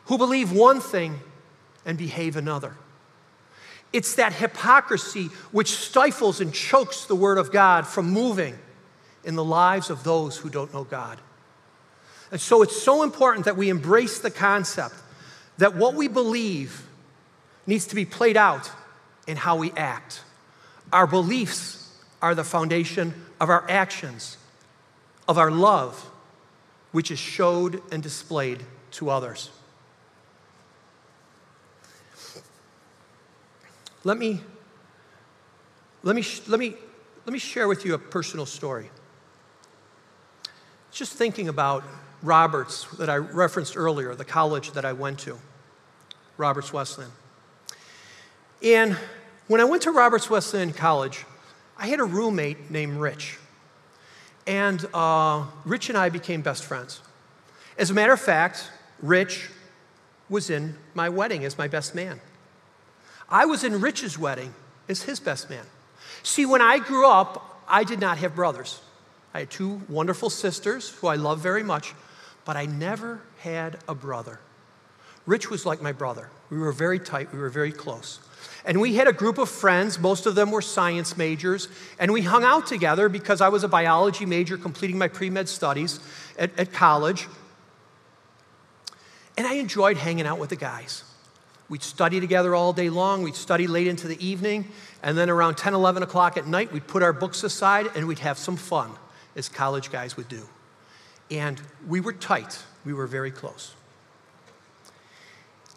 who 0.07 0.19
believe 0.19 0.53
one 0.53 0.81
thing 0.81 1.21
and 1.85 1.97
behave 1.97 2.37
another. 2.37 2.77
It's 3.93 4.17
that 4.17 4.33
hypocrisy 4.33 5.27
which 5.53 5.71
stifles 5.71 6.41
and 6.41 6.53
chokes 6.53 7.05
the 7.05 7.15
Word 7.15 7.39
of 7.39 7.53
God 7.53 7.87
from 7.87 8.11
moving 8.11 8.59
in 9.27 9.35
the 9.35 9.45
lives 9.45 9.91
of 9.91 10.05
those 10.05 10.39
who 10.39 10.49
don't 10.49 10.73
know 10.73 10.85
God. 10.85 11.19
And 12.31 12.41
so 12.41 12.63
it's 12.63 12.81
so 12.81 13.03
important 13.03 13.45
that 13.45 13.57
we 13.57 13.69
embrace 13.69 14.21
the 14.21 14.31
concept 14.31 14.95
that 15.59 15.75
what 15.75 15.95
we 15.95 16.09
believe 16.09 16.87
needs 17.67 17.87
to 17.89 17.95
be 17.95 18.05
played 18.05 18.37
out 18.37 18.71
in 19.27 19.37
how 19.37 19.57
we 19.57 19.73
act. 19.73 20.23
Our 20.93 21.07
beliefs 21.07 21.93
are 22.23 22.35
the 22.35 22.45
foundation 22.45 23.15
of 23.41 23.51
our 23.51 23.69
actions, 23.69 24.37
of 25.29 25.39
our 25.39 25.51
love, 25.51 26.11
which 26.93 27.11
is 27.11 27.19
showed 27.19 27.83
and 27.93 28.03
displayed 28.03 28.63
to 28.93 29.11
others. 29.11 29.51
Let 34.05 34.19
me, 34.19 34.41
let 36.05 36.15
me, 36.15 36.25
let 36.47 36.61
me, 36.61 36.75
let 37.25 37.33
me 37.33 37.41
share 37.41 37.67
with 37.67 37.85
you 37.85 37.95
a 37.95 37.99
personal 37.99 38.47
story. 38.47 38.89
Just 40.97 41.13
thinking 41.13 41.49
about 41.49 41.85
Roberts 42.23 42.87
that 42.97 43.11
I 43.11 43.17
referenced 43.17 43.77
earlier, 43.77 44.15
the 44.15 44.25
college 44.25 44.73
that 44.73 44.87
I 44.87 44.95
went 44.95 45.19
to, 45.21 45.39
Roberts 46.39 46.73
Wesleyan. 46.73 47.11
And 48.63 48.97
when 49.47 49.61
I 49.61 49.65
went 49.65 49.83
to 49.83 49.91
Roberts 49.91 50.31
Wesleyan 50.31 50.73
College, 50.73 51.27
I 51.77 51.89
had 51.89 52.01
a 52.01 52.05
roommate 52.05 52.71
named 52.71 52.97
Rich. 52.97 53.37
And 54.47 54.87
uh, 54.95 55.45
Rich 55.67 55.91
and 55.91 55.99
I 55.99 56.09
became 56.09 56.41
best 56.41 56.65
friends. 56.65 57.03
As 57.77 57.91
a 57.91 57.95
matter 57.95 58.15
of 58.15 58.21
fact, 58.23 58.71
Rich 59.03 59.51
was 60.31 60.49
in 60.49 60.77
my 60.95 61.11
wedding 61.11 61.45
as 61.45 61.59
my 61.59 61.69
best 61.69 61.95
man. 61.95 62.23
I 63.29 63.45
was 63.45 63.65
in 63.65 63.83
Rich's 63.83 64.19
wedding 64.19 64.55
as 64.89 65.03
his 65.03 65.21
best 65.21 65.51
man. 65.51 65.67
See, 66.23 66.47
when 66.47 66.63
I 66.63 66.79
grew 66.79 67.07
up, 67.07 67.63
I 67.69 67.85
did 67.85 68.01
not 68.01 68.17
have 68.17 68.35
brothers. 68.35 68.81
I 69.35 69.41
had 69.41 69.51
two 69.51 69.83
wonderful 69.89 70.31
sisters 70.31 70.91
who 70.91 71.09
I 71.09 71.17
love 71.17 71.41
very 71.41 71.63
much, 71.63 71.95
but 72.45 72.57
I 72.57 72.67
never 72.67 73.21
had 73.39 73.79
a 73.89 73.95
brother. 73.95 74.41
Rich 75.27 75.51
was 75.51 75.67
like 75.67 75.83
my 75.83 75.93
brother. 75.93 76.31
We 76.51 76.59
were 76.59 76.73
very 76.73 77.01
tight, 77.01 77.33
we 77.33 77.39
were 77.39 77.51
very 77.51 77.73
close. 77.73 78.21
And 78.65 78.81
we 78.81 78.95
had 78.95 79.09
a 79.09 79.13
group 79.13 79.39
of 79.39 79.49
friends, 79.49 79.99
most 79.99 80.27
of 80.27 80.35
them 80.35 80.51
were 80.51 80.63
science 80.63 81.17
majors, 81.17 81.69
and 81.99 82.13
we 82.13 82.23
hung 82.23 82.45
out 82.45 82.67
together 82.67 83.09
because 83.09 83.41
I 83.41 83.49
was 83.49 83.65
a 83.65 83.69
biology 83.69 84.27
major 84.27 84.57
completing 84.57 84.99
my 84.99 85.09
pre 85.09 85.31
med 85.31 85.49
studies 85.49 86.01
at, 86.39 86.57
at 86.59 86.73
college. 86.73 87.29
And 89.37 89.47
I 89.47 89.55
enjoyed 89.55 89.97
hanging 89.97 90.27
out 90.27 90.39
with 90.39 90.51
the 90.51 90.57
guys. 90.57 91.05
We'd 91.69 91.83
study 91.83 92.21
together 92.21 92.55
all 92.55 92.73
day 92.73 92.91
long, 92.91 93.23
we'd 93.23 93.35
study 93.35 93.67
late 93.67 93.89
into 93.89 94.07
the 94.07 94.25
evening, 94.25 94.69
and 95.03 95.19
then 95.19 95.29
around 95.29 95.57
10, 95.57 95.75
11 95.75 96.03
o'clock 96.03 96.37
at 96.37 96.47
night, 96.47 96.73
we'd 96.73 96.87
put 96.87 97.03
our 97.03 97.13
books 97.13 97.43
aside 97.43 97.89
and 97.97 98.07
we'd 98.07 98.21
have 98.21 98.39
some 98.39 98.57
fun, 98.57 98.93
as 99.37 99.49
college 99.49 99.91
guys 99.93 100.17
would 100.17 100.29
do. 100.29 100.49
And 101.31 101.61
we 101.87 102.01
were 102.01 102.13
tight, 102.13 102.63
we 102.85 102.93
were 102.93 103.07
very 103.07 103.31
close. 103.31 103.75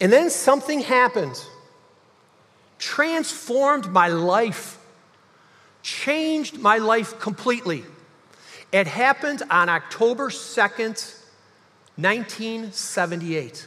And 0.00 0.12
then 0.12 0.30
something 0.30 0.80
happened 0.80 1.44
transformed 2.78 3.92
my 3.92 4.08
life, 4.08 4.78
changed 5.82 6.58
my 6.58 6.78
life 6.78 7.20
completely. 7.20 7.84
It 8.72 8.86
happened 8.86 9.42
on 9.50 9.68
October 9.68 10.30
2nd, 10.30 11.16
1978. 11.96 13.66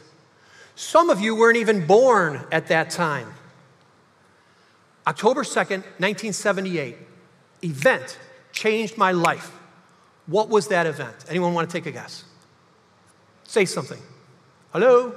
Some 0.74 1.10
of 1.10 1.20
you 1.20 1.36
weren't 1.36 1.58
even 1.58 1.86
born 1.86 2.44
at 2.50 2.66
that 2.68 2.90
time. 2.90 3.32
October 5.06 5.44
2nd, 5.44 5.84
1978, 6.00 6.96
event 7.62 8.18
changed 8.52 8.98
my 8.98 9.12
life. 9.12 9.52
What 10.26 10.48
was 10.48 10.68
that 10.68 10.86
event? 10.86 11.14
Anyone 11.28 11.54
want 11.54 11.68
to 11.68 11.72
take 11.72 11.86
a 11.86 11.90
guess? 11.90 12.24
Say 13.44 13.64
something. 13.64 14.00
Hello? 14.72 15.14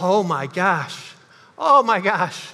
Oh 0.00 0.22
my 0.22 0.46
gosh. 0.46 1.14
Oh 1.56 1.82
my 1.82 2.00
gosh. 2.00 2.52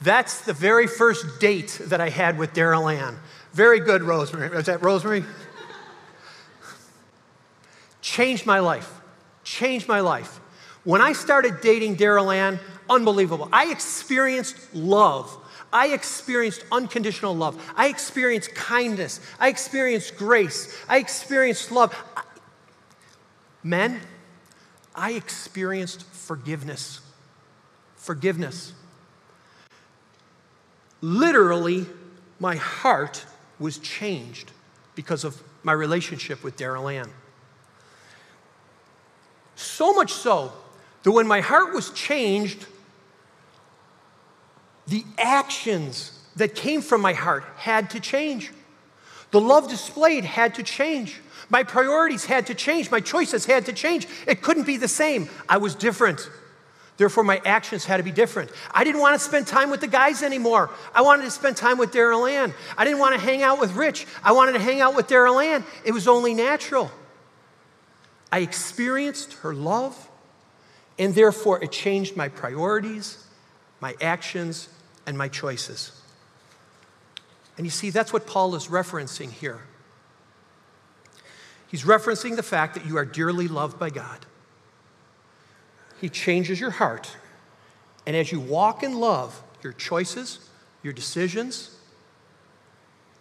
That's 0.00 0.40
the 0.42 0.52
very 0.52 0.86
first 0.86 1.40
date 1.40 1.80
that 1.86 2.00
I 2.00 2.08
had 2.08 2.38
with 2.38 2.52
Daryl 2.52 2.92
Ann. 2.92 3.18
Very 3.52 3.80
good, 3.80 4.02
Rosemary. 4.02 4.54
Was 4.54 4.66
that 4.66 4.82
Rosemary? 4.82 5.24
Changed 8.00 8.44
my 8.44 8.58
life. 8.58 9.00
Changed 9.44 9.86
my 9.86 10.00
life. 10.00 10.40
When 10.84 11.00
I 11.00 11.12
started 11.12 11.60
dating 11.62 11.96
Daryl 11.96 12.34
Ann, 12.34 12.58
unbelievable. 12.90 13.48
I 13.52 13.70
experienced 13.70 14.56
love. 14.74 15.34
I 15.74 15.88
experienced 15.88 16.64
unconditional 16.72 17.36
love. 17.36 17.60
I 17.76 17.88
experienced 17.88 18.54
kindness. 18.54 19.20
I 19.38 19.48
experienced 19.48 20.16
grace. 20.16 20.74
I 20.88 20.98
experienced 20.98 21.70
love. 21.70 21.94
Men, 23.62 24.00
I 24.94 25.12
experienced 25.12 26.04
forgiveness 26.04 27.00
forgiveness. 28.04 28.74
Literally, 31.00 31.86
my 32.38 32.56
heart 32.56 33.24
was 33.58 33.78
changed 33.78 34.52
because 34.94 35.24
of 35.24 35.42
my 35.62 35.72
relationship 35.72 36.44
with 36.44 36.58
Daryl 36.58 36.92
Ann. 36.92 37.10
So 39.56 39.94
much 39.94 40.12
so 40.12 40.52
that 41.02 41.12
when 41.12 41.26
my 41.26 41.40
heart 41.40 41.72
was 41.72 41.90
changed, 41.92 42.66
the 44.86 45.04
actions 45.18 46.18
that 46.36 46.54
came 46.54 46.82
from 46.82 47.00
my 47.00 47.12
heart 47.12 47.44
had 47.56 47.90
to 47.90 48.00
change. 48.00 48.52
The 49.30 49.40
love 49.40 49.68
displayed 49.68 50.24
had 50.24 50.54
to 50.56 50.62
change. 50.62 51.20
My 51.48 51.62
priorities 51.62 52.24
had 52.24 52.46
to 52.46 52.54
change. 52.54 52.90
My 52.90 53.00
choices 53.00 53.46
had 53.46 53.66
to 53.66 53.72
change. 53.72 54.06
It 54.26 54.42
couldn't 54.42 54.66
be 54.66 54.76
the 54.76 54.88
same. 54.88 55.28
I 55.48 55.58
was 55.58 55.74
different. 55.74 56.28
Therefore, 56.96 57.24
my 57.24 57.40
actions 57.44 57.84
had 57.84 57.96
to 57.96 58.04
be 58.04 58.12
different. 58.12 58.50
I 58.72 58.84
didn't 58.84 59.00
want 59.00 59.18
to 59.18 59.24
spend 59.24 59.48
time 59.48 59.70
with 59.70 59.80
the 59.80 59.88
guys 59.88 60.22
anymore. 60.22 60.70
I 60.94 61.02
wanted 61.02 61.24
to 61.24 61.30
spend 61.30 61.56
time 61.56 61.76
with 61.76 61.90
Daryl 61.92 62.30
Ann. 62.30 62.54
I 62.78 62.84
didn't 62.84 63.00
want 63.00 63.16
to 63.16 63.20
hang 63.20 63.42
out 63.42 63.58
with 63.58 63.74
Rich. 63.74 64.06
I 64.22 64.32
wanted 64.32 64.52
to 64.52 64.60
hang 64.60 64.80
out 64.80 64.94
with 64.94 65.08
Daryl 65.08 65.44
Ann. 65.44 65.64
It 65.84 65.92
was 65.92 66.06
only 66.06 66.34
natural. 66.34 66.92
I 68.30 68.38
experienced 68.40 69.34
her 69.34 69.52
love, 69.52 70.08
and 70.98 71.14
therefore 71.14 71.62
it 71.62 71.72
changed 71.72 72.16
my 72.16 72.28
priorities, 72.28 73.24
my 73.80 73.96
actions, 74.00 74.68
and 75.06 75.16
my 75.16 75.28
choices. 75.28 76.00
And 77.56 77.66
you 77.66 77.70
see, 77.70 77.90
that's 77.90 78.12
what 78.12 78.26
Paul 78.26 78.54
is 78.54 78.68
referencing 78.68 79.30
here. 79.30 79.60
He's 81.68 81.84
referencing 81.84 82.36
the 82.36 82.42
fact 82.42 82.74
that 82.74 82.86
you 82.86 82.96
are 82.96 83.04
dearly 83.04 83.48
loved 83.48 83.78
by 83.78 83.90
God. 83.90 84.26
He 86.00 86.08
changes 86.08 86.60
your 86.60 86.70
heart. 86.70 87.16
And 88.06 88.14
as 88.16 88.30
you 88.30 88.40
walk 88.40 88.82
in 88.82 88.98
love, 89.00 89.42
your 89.62 89.72
choices, 89.72 90.38
your 90.82 90.92
decisions, 90.92 91.76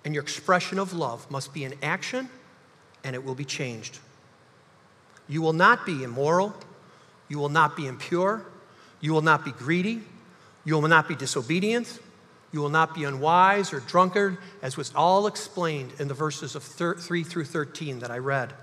and 0.03 0.13
your 0.13 0.23
expression 0.23 0.79
of 0.79 0.93
love 0.93 1.29
must 1.31 1.53
be 1.53 1.63
in 1.63 1.75
action 1.81 2.29
and 3.03 3.15
it 3.15 3.23
will 3.23 3.35
be 3.35 3.45
changed. 3.45 3.99
You 5.27 5.41
will 5.41 5.53
not 5.53 5.85
be 5.85 6.03
immoral. 6.03 6.53
You 7.29 7.39
will 7.39 7.49
not 7.49 7.75
be 7.75 7.87
impure. 7.87 8.45
You 9.01 9.13
will 9.13 9.21
not 9.21 9.45
be 9.45 9.51
greedy. 9.51 10.03
You 10.65 10.75
will 10.75 10.87
not 10.87 11.07
be 11.07 11.15
disobedient. 11.15 11.99
You 12.51 12.61
will 12.61 12.69
not 12.69 12.93
be 12.93 13.03
unwise 13.03 13.73
or 13.73 13.79
drunkard, 13.79 14.37
as 14.61 14.77
was 14.77 14.93
all 14.95 15.27
explained 15.27 15.93
in 15.99 16.07
the 16.07 16.13
verses 16.13 16.55
of 16.55 16.63
3 16.63 17.23
through 17.23 17.45
13 17.45 17.99
that 17.99 18.11
I 18.11 18.19
read. 18.19 18.53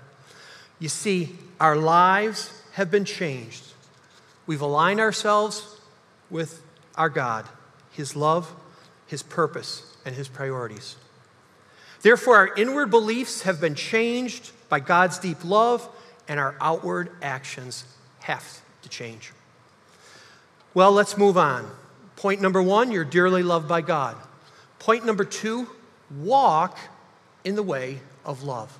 You 0.79 0.89
see, 0.89 1.37
our 1.59 1.75
lives 1.75 2.61
have 2.73 2.89
been 2.89 3.05
changed 3.05 3.71
We've 4.45 4.61
aligned 4.61 4.99
ourselves 4.99 5.79
with 6.29 6.61
our 6.95 7.09
God, 7.09 7.47
His 7.91 8.15
love, 8.15 8.53
His 9.07 9.23
purpose, 9.23 9.95
and 10.05 10.15
His 10.15 10.27
priorities. 10.27 10.95
Therefore, 12.01 12.35
our 12.35 12.55
inward 12.55 12.87
beliefs 12.87 13.43
have 13.43 13.61
been 13.61 13.75
changed 13.75 14.51
by 14.69 14.79
God's 14.79 15.19
deep 15.19 15.45
love, 15.45 15.87
and 16.27 16.39
our 16.39 16.55
outward 16.59 17.11
actions 17.21 17.85
have 18.21 18.61
to 18.81 18.89
change. 18.89 19.31
Well, 20.73 20.91
let's 20.91 21.17
move 21.17 21.37
on. 21.37 21.69
Point 22.21 22.39
number 22.39 22.61
one, 22.61 22.91
you're 22.91 23.03
dearly 23.03 23.41
loved 23.41 23.67
by 23.67 23.81
God. 23.81 24.15
Point 24.77 25.07
number 25.07 25.23
two, 25.23 25.67
walk 26.19 26.77
in 27.43 27.55
the 27.55 27.63
way 27.63 27.99
of 28.23 28.43
love. 28.43 28.77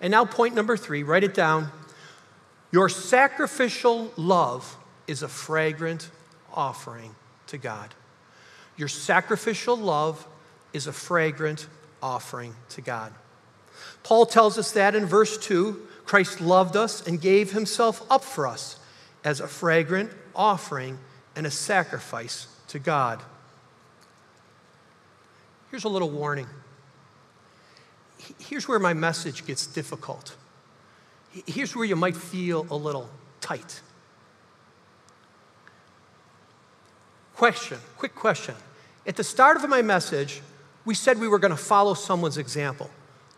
And 0.00 0.10
now, 0.10 0.24
point 0.24 0.54
number 0.54 0.74
three, 0.74 1.02
write 1.02 1.22
it 1.22 1.34
down. 1.34 1.70
Your 2.72 2.88
sacrificial 2.88 4.10
love 4.16 4.74
is 5.06 5.22
a 5.22 5.28
fragrant 5.28 6.08
offering 6.50 7.14
to 7.48 7.58
God. 7.58 7.94
Your 8.78 8.88
sacrificial 8.88 9.76
love 9.76 10.26
is 10.72 10.86
a 10.86 10.94
fragrant 10.94 11.66
offering 12.02 12.54
to 12.70 12.80
God. 12.80 13.12
Paul 14.02 14.24
tells 14.24 14.56
us 14.56 14.72
that 14.72 14.94
in 14.94 15.04
verse 15.04 15.36
2 15.36 15.86
Christ 16.06 16.40
loved 16.40 16.74
us 16.74 17.06
and 17.06 17.20
gave 17.20 17.52
himself 17.52 18.02
up 18.10 18.24
for 18.24 18.46
us 18.46 18.78
as 19.24 19.40
a 19.40 19.46
fragrant 19.46 20.10
offering 20.34 20.98
and 21.36 21.46
a 21.46 21.50
sacrifice 21.50 22.48
to 22.68 22.78
God. 22.78 23.22
Here's 25.70 25.84
a 25.84 25.88
little 25.88 26.10
warning. 26.10 26.46
Here's 28.38 28.66
where 28.66 28.78
my 28.78 28.94
message 28.94 29.46
gets 29.46 29.66
difficult. 29.66 30.34
Here's 31.46 31.76
where 31.76 31.84
you 31.84 31.94
might 31.96 32.16
feel 32.16 32.66
a 32.70 32.74
little 32.76 33.10
tight. 33.42 33.82
Question, 37.36 37.78
quick 37.98 38.14
question. 38.14 38.54
At 39.06 39.16
the 39.16 39.24
start 39.24 39.58
of 39.58 39.68
my 39.68 39.82
message, 39.82 40.40
we 40.86 40.94
said 40.94 41.20
we 41.20 41.28
were 41.28 41.38
going 41.38 41.50
to 41.50 41.56
follow 41.56 41.92
someone's 41.92 42.38
example. 42.38 42.90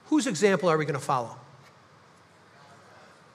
Whose 0.06 0.28
example 0.28 0.68
are 0.68 0.78
we 0.78 0.84
going 0.84 0.98
to 0.98 1.04
follow? 1.04 1.36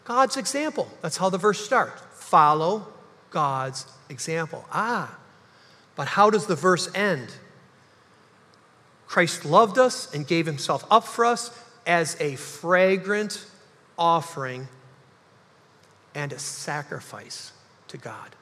God's 0.06 0.38
example. 0.38 0.90
That's 1.02 1.18
how 1.18 1.30
the 1.30 1.38
verse 1.38 1.64
starts. 1.64 2.02
Follow 2.14 2.93
God's 3.34 3.86
example. 4.10 4.64
Ah, 4.72 5.18
but 5.96 6.08
how 6.08 6.30
does 6.30 6.46
the 6.46 6.56
verse 6.56 6.90
end? 6.96 7.34
Christ 9.08 9.44
loved 9.44 9.78
us 9.78 10.14
and 10.14 10.26
gave 10.26 10.46
himself 10.46 10.86
up 10.90 11.04
for 11.04 11.26
us 11.26 11.52
as 11.86 12.16
a 12.22 12.36
fragrant 12.36 13.46
offering 13.98 14.68
and 16.16 16.32
a 16.32 16.40
sacrifice 16.40 17.52
to 17.88 17.98
God. 17.98 18.36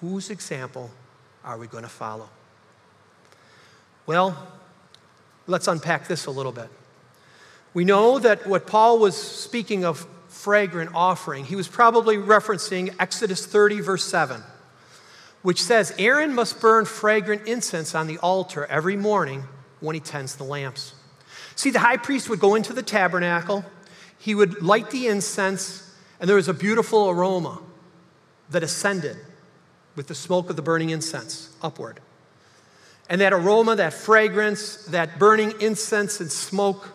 Whose 0.00 0.30
example 0.30 0.90
are 1.42 1.58
we 1.58 1.66
going 1.66 1.82
to 1.82 1.88
follow? 1.88 2.28
Well, 4.06 4.36
let's 5.46 5.68
unpack 5.68 6.06
this 6.06 6.26
a 6.26 6.30
little 6.30 6.52
bit. 6.52 6.68
We 7.74 7.84
know 7.84 8.18
that 8.18 8.46
what 8.46 8.66
Paul 8.66 8.98
was 8.98 9.16
speaking 9.16 9.84
of 9.84 10.06
fragrant 10.28 10.90
offering, 10.94 11.44
he 11.44 11.56
was 11.56 11.68
probably 11.68 12.16
referencing 12.16 12.94
Exodus 13.00 13.44
30, 13.44 13.80
verse 13.80 14.04
7, 14.04 14.42
which 15.42 15.62
says 15.62 15.94
Aaron 15.98 16.34
must 16.34 16.60
burn 16.60 16.84
fragrant 16.84 17.46
incense 17.46 17.94
on 17.94 18.06
the 18.06 18.18
altar 18.18 18.66
every 18.66 18.96
morning 18.96 19.44
when 19.80 19.94
he 19.94 20.00
tends 20.00 20.36
the 20.36 20.44
lamps. 20.44 20.94
See, 21.56 21.70
the 21.70 21.80
high 21.80 21.96
priest 21.96 22.28
would 22.28 22.40
go 22.40 22.54
into 22.54 22.72
the 22.72 22.82
tabernacle, 22.82 23.64
he 24.18 24.34
would 24.34 24.62
light 24.62 24.90
the 24.90 25.06
incense, 25.08 25.94
and 26.20 26.28
there 26.28 26.36
was 26.36 26.48
a 26.48 26.54
beautiful 26.54 27.08
aroma 27.08 27.60
that 28.50 28.62
ascended 28.62 29.16
with 29.96 30.06
the 30.06 30.14
smoke 30.14 30.50
of 30.50 30.56
the 30.56 30.62
burning 30.62 30.90
incense 30.90 31.54
upward. 31.62 32.00
And 33.08 33.20
that 33.20 33.32
aroma, 33.32 33.76
that 33.76 33.94
fragrance, 33.94 34.84
that 34.86 35.18
burning 35.18 35.54
incense 35.60 36.20
and 36.20 36.30
smoke 36.30 36.90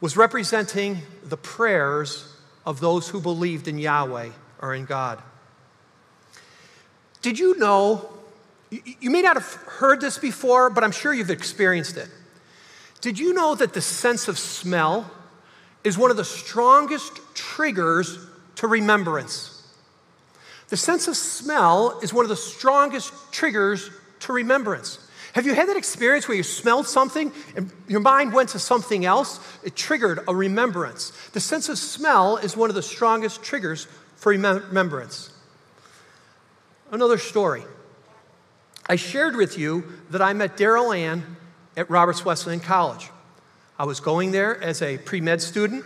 was 0.00 0.16
representing 0.16 0.98
the 1.24 1.36
prayers 1.36 2.26
of 2.70 2.78
those 2.78 3.08
who 3.08 3.20
believed 3.20 3.66
in 3.66 3.78
Yahweh 3.78 4.28
or 4.60 4.74
in 4.76 4.84
God. 4.84 5.20
Did 7.20 7.36
you 7.36 7.58
know? 7.58 8.08
You 8.70 9.10
may 9.10 9.22
not 9.22 9.34
have 9.34 9.54
heard 9.54 10.00
this 10.00 10.18
before, 10.18 10.70
but 10.70 10.84
I'm 10.84 10.92
sure 10.92 11.12
you've 11.12 11.30
experienced 11.30 11.96
it. 11.96 12.08
Did 13.00 13.18
you 13.18 13.34
know 13.34 13.56
that 13.56 13.72
the 13.72 13.80
sense 13.80 14.28
of 14.28 14.38
smell 14.38 15.10
is 15.82 15.98
one 15.98 16.12
of 16.12 16.16
the 16.16 16.24
strongest 16.24 17.18
triggers 17.34 18.16
to 18.54 18.68
remembrance? 18.68 19.66
The 20.68 20.76
sense 20.76 21.08
of 21.08 21.16
smell 21.16 21.98
is 22.04 22.14
one 22.14 22.24
of 22.24 22.28
the 22.28 22.36
strongest 22.36 23.12
triggers 23.32 23.90
to 24.20 24.32
remembrance. 24.32 25.04
Have 25.34 25.46
you 25.46 25.54
had 25.54 25.68
that 25.68 25.76
experience 25.76 26.26
where 26.26 26.36
you 26.36 26.42
smelled 26.42 26.86
something 26.86 27.32
and 27.54 27.70
your 27.86 28.00
mind 28.00 28.32
went 28.32 28.50
to 28.50 28.58
something 28.58 29.04
else? 29.04 29.38
It 29.62 29.76
triggered 29.76 30.20
a 30.26 30.34
remembrance. 30.34 31.10
The 31.32 31.40
sense 31.40 31.68
of 31.68 31.78
smell 31.78 32.36
is 32.36 32.56
one 32.56 32.68
of 32.68 32.74
the 32.74 32.82
strongest 32.82 33.42
triggers 33.42 33.86
for 34.16 34.30
remembrance. 34.30 35.30
Another 36.90 37.18
story. 37.18 37.62
I 38.88 38.96
shared 38.96 39.36
with 39.36 39.56
you 39.56 39.84
that 40.10 40.20
I 40.20 40.32
met 40.32 40.56
Daryl 40.56 40.96
Ann 40.96 41.36
at 41.76 41.88
Roberts 41.88 42.24
Wesleyan 42.24 42.58
College. 42.58 43.08
I 43.78 43.84
was 43.84 44.00
going 44.00 44.32
there 44.32 44.60
as 44.60 44.82
a 44.82 44.98
pre 44.98 45.20
med 45.20 45.40
student, 45.40 45.84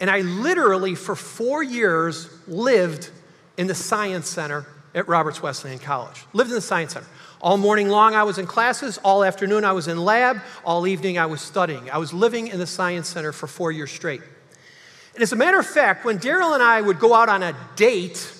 and 0.00 0.08
I 0.08 0.20
literally, 0.20 0.94
for 0.94 1.16
four 1.16 1.62
years, 1.62 2.28
lived 2.46 3.10
in 3.56 3.66
the 3.66 3.74
Science 3.74 4.28
Center 4.28 4.66
at 4.94 5.08
Roberts 5.08 5.42
Wesleyan 5.42 5.78
College. 5.78 6.24
Lived 6.32 6.50
in 6.50 6.54
the 6.54 6.60
Science 6.60 6.92
Center. 6.92 7.08
All 7.42 7.56
morning 7.56 7.88
long, 7.88 8.14
I 8.14 8.22
was 8.22 8.38
in 8.38 8.46
classes. 8.46 8.98
All 8.98 9.24
afternoon, 9.24 9.64
I 9.64 9.72
was 9.72 9.88
in 9.88 9.98
lab. 9.98 10.40
All 10.64 10.86
evening, 10.86 11.18
I 11.18 11.26
was 11.26 11.40
studying. 11.40 11.90
I 11.90 11.98
was 11.98 12.12
living 12.12 12.46
in 12.46 12.58
the 12.58 12.66
Science 12.66 13.08
Center 13.08 13.32
for 13.32 13.46
four 13.46 13.72
years 13.72 13.90
straight. 13.90 14.22
And 15.14 15.22
as 15.22 15.32
a 15.32 15.36
matter 15.36 15.58
of 15.58 15.66
fact, 15.66 16.04
when 16.04 16.18
Daryl 16.18 16.54
and 16.54 16.62
I 16.62 16.80
would 16.80 17.00
go 17.00 17.14
out 17.14 17.28
on 17.28 17.42
a 17.42 17.54
date, 17.74 18.32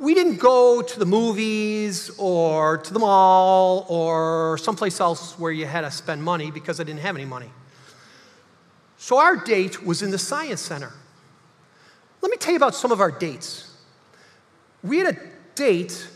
we 0.00 0.14
didn't 0.14 0.38
go 0.38 0.82
to 0.82 0.98
the 0.98 1.06
movies 1.06 2.10
or 2.18 2.78
to 2.78 2.92
the 2.92 2.98
mall 2.98 3.86
or 3.88 4.58
someplace 4.58 5.00
else 5.00 5.38
where 5.38 5.52
you 5.52 5.64
had 5.64 5.82
to 5.82 5.90
spend 5.90 6.22
money 6.22 6.50
because 6.50 6.80
I 6.80 6.84
didn't 6.84 7.02
have 7.02 7.14
any 7.14 7.24
money. 7.24 7.50
So 8.98 9.18
our 9.18 9.36
date 9.36 9.84
was 9.86 10.02
in 10.02 10.10
the 10.10 10.18
Science 10.18 10.60
Center. 10.60 10.92
Let 12.20 12.30
me 12.30 12.36
tell 12.36 12.52
you 12.52 12.56
about 12.56 12.74
some 12.74 12.90
of 12.90 13.00
our 13.00 13.12
dates 13.12 13.66
we 14.86 14.98
had 14.98 15.16
a 15.16 15.18
date 15.54 16.08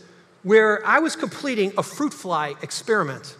where 0.43 0.85
I 0.85 0.99
was 0.99 1.15
completing 1.15 1.73
a 1.77 1.83
fruit 1.83 2.13
fly 2.13 2.55
experiment 2.61 3.35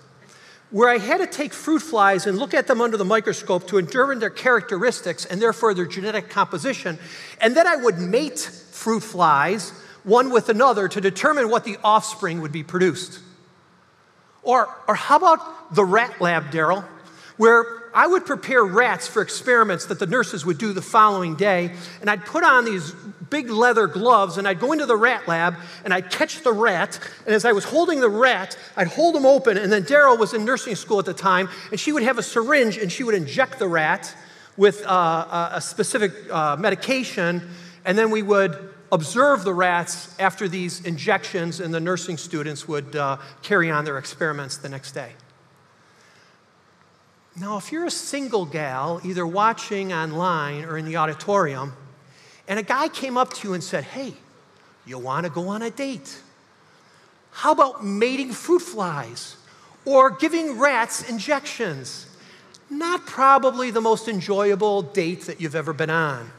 where 0.72 0.88
I 0.88 0.98
had 0.98 1.18
to 1.18 1.28
take 1.28 1.54
fruit 1.54 1.82
flies 1.82 2.26
and 2.26 2.40
look 2.40 2.54
at 2.54 2.66
them 2.66 2.82
under 2.82 2.96
the 2.96 3.06
microscope 3.06 3.68
to 3.68 3.82
determine 3.82 4.20
their 4.20 4.30
characteristics 4.30 5.26
and 5.26 5.42
therefore 5.42 5.74
their 5.74 5.86
genetic 5.86 6.30
composition. 6.30 6.98
And 7.42 7.56
then 7.56 7.68
I 7.68 7.76
would 7.76 8.00
mate 8.00 8.40
fruit 8.40 9.02
flies 9.02 9.72
one 10.04 10.32
with 10.32 10.50
another 10.50 10.88
to 10.88 11.02
determine 11.02 11.50
what 11.50 11.66
the 11.66 11.78
offspring 11.84 12.42
would 12.42 12.54
be 12.54 12.64
produced. 12.64 13.20
Or, 14.44 14.74
or 14.88 14.96
how 14.96 15.18
about 15.18 15.76
the 15.76 15.84
rat 15.84 16.20
lab, 16.22 16.52
Daryl, 16.52 16.86
where 17.38 17.81
I 17.94 18.08
would 18.08 18.26
prepare 18.26 18.64
rats 18.64 19.08
for 19.08 19.22
experiments 19.22 19.86
that 19.88 20.00
the 20.00 20.08
nurses 20.08 20.46
would 20.46 20.58
do 20.58 20.74
the 20.74 20.82
following 20.82 21.36
day, 21.36 21.74
and 22.00 22.10
I'd 22.10 22.26
put 22.26 22.44
on 22.44 22.66
these 22.66 22.94
big 23.32 23.50
leather 23.50 23.88
gloves 23.88 24.38
and 24.38 24.48
I'd 24.48 24.60
go 24.60 24.74
into 24.74 24.86
the 24.86 24.96
rat 24.96 25.28
lab 25.28 25.56
and 25.84 25.94
I'd 25.94 26.12
catch 26.12 26.42
the 26.42 26.52
rat. 26.52 27.00
And 27.26 27.34
as 27.34 27.46
I 27.46 27.54
was 27.54 27.64
holding 27.64 28.00
the 28.02 28.10
rat, 28.10 28.58
I'd 28.78 28.90
hold 28.90 29.16
him 29.16 29.26
open. 29.26 29.58
And 29.58 29.72
then 29.72 29.84
Daryl 29.84 30.20
was 30.20 30.34
in 30.36 30.46
nursing 30.46 30.76
school 30.76 31.00
at 31.00 31.06
the 31.06 31.14
time, 31.14 31.50
and 31.72 31.80
she 31.80 31.92
would 31.92 32.04
have 32.04 32.20
a 32.20 32.24
syringe 32.24 32.78
and 32.78 32.92
she 32.92 33.04
would 33.04 33.16
inject 33.16 33.58
the 33.58 33.68
rat 33.68 34.14
with 34.58 34.86
uh, 34.86 35.50
a 35.54 35.62
specific 35.62 36.12
uh, 36.30 36.58
medication. 36.58 37.50
And 37.86 37.98
then 37.98 38.12
we 38.12 38.22
would 38.22 38.74
observe 38.92 39.44
the 39.44 39.54
rats 39.54 40.14
after 40.20 40.48
these 40.50 40.86
injections, 40.86 41.62
and 41.62 41.74
the 41.74 41.80
nursing 41.80 42.18
students 42.18 42.68
would 42.68 42.96
uh, 42.96 43.18
carry 43.42 43.72
on 43.72 43.86
their 43.86 43.98
experiments 43.98 44.58
the 44.58 44.70
next 44.70 44.92
day. 44.92 45.14
Now, 47.42 47.58
if 47.58 47.72
you're 47.72 47.86
a 47.86 47.92
single 47.92 48.46
gal, 48.46 49.02
either 49.04 49.26
watching 49.26 49.92
online 49.92 50.64
or 50.64 50.78
in 50.78 50.86
the 50.86 50.98
auditorium, 50.98 51.74
and 52.48 52.60
a 52.60 52.64
guy 52.64 52.88
came 52.88 53.18
up 53.18 53.34
to 53.34 53.48
you 53.48 53.56
and 53.56 53.64
said, 53.64 53.84
Hey, 53.84 54.14
you 54.86 55.00
want 55.00 55.26
to 55.26 55.32
go 55.32 55.48
on 55.48 55.64
a 55.64 55.72
date? 55.72 56.22
How 57.32 57.52
about 57.52 57.84
mating 57.84 58.32
fruit 58.32 58.62
flies 58.62 59.38
or 59.86 60.12
giving 60.12 60.60
rats 60.60 61.10
injections? 61.10 62.06
Not 62.70 63.08
probably 63.08 63.72
the 63.72 63.82
most 63.82 64.08
enjoyable 64.08 64.84
date 64.84 65.22
that 65.22 65.42
you've 65.42 65.56
ever 65.56 65.74
been 65.74 65.90
on. 65.90 66.30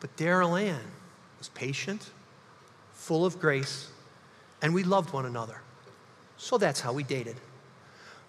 But 0.00 0.14
Daryl 0.18 0.60
Ann 0.60 0.84
was 1.38 1.48
patient, 1.48 2.10
full 2.92 3.24
of 3.24 3.40
grace, 3.40 3.88
and 4.60 4.74
we 4.74 4.84
loved 4.84 5.14
one 5.14 5.24
another. 5.24 5.62
So 6.36 6.58
that's 6.58 6.80
how 6.80 6.92
we 6.92 7.04
dated. 7.04 7.36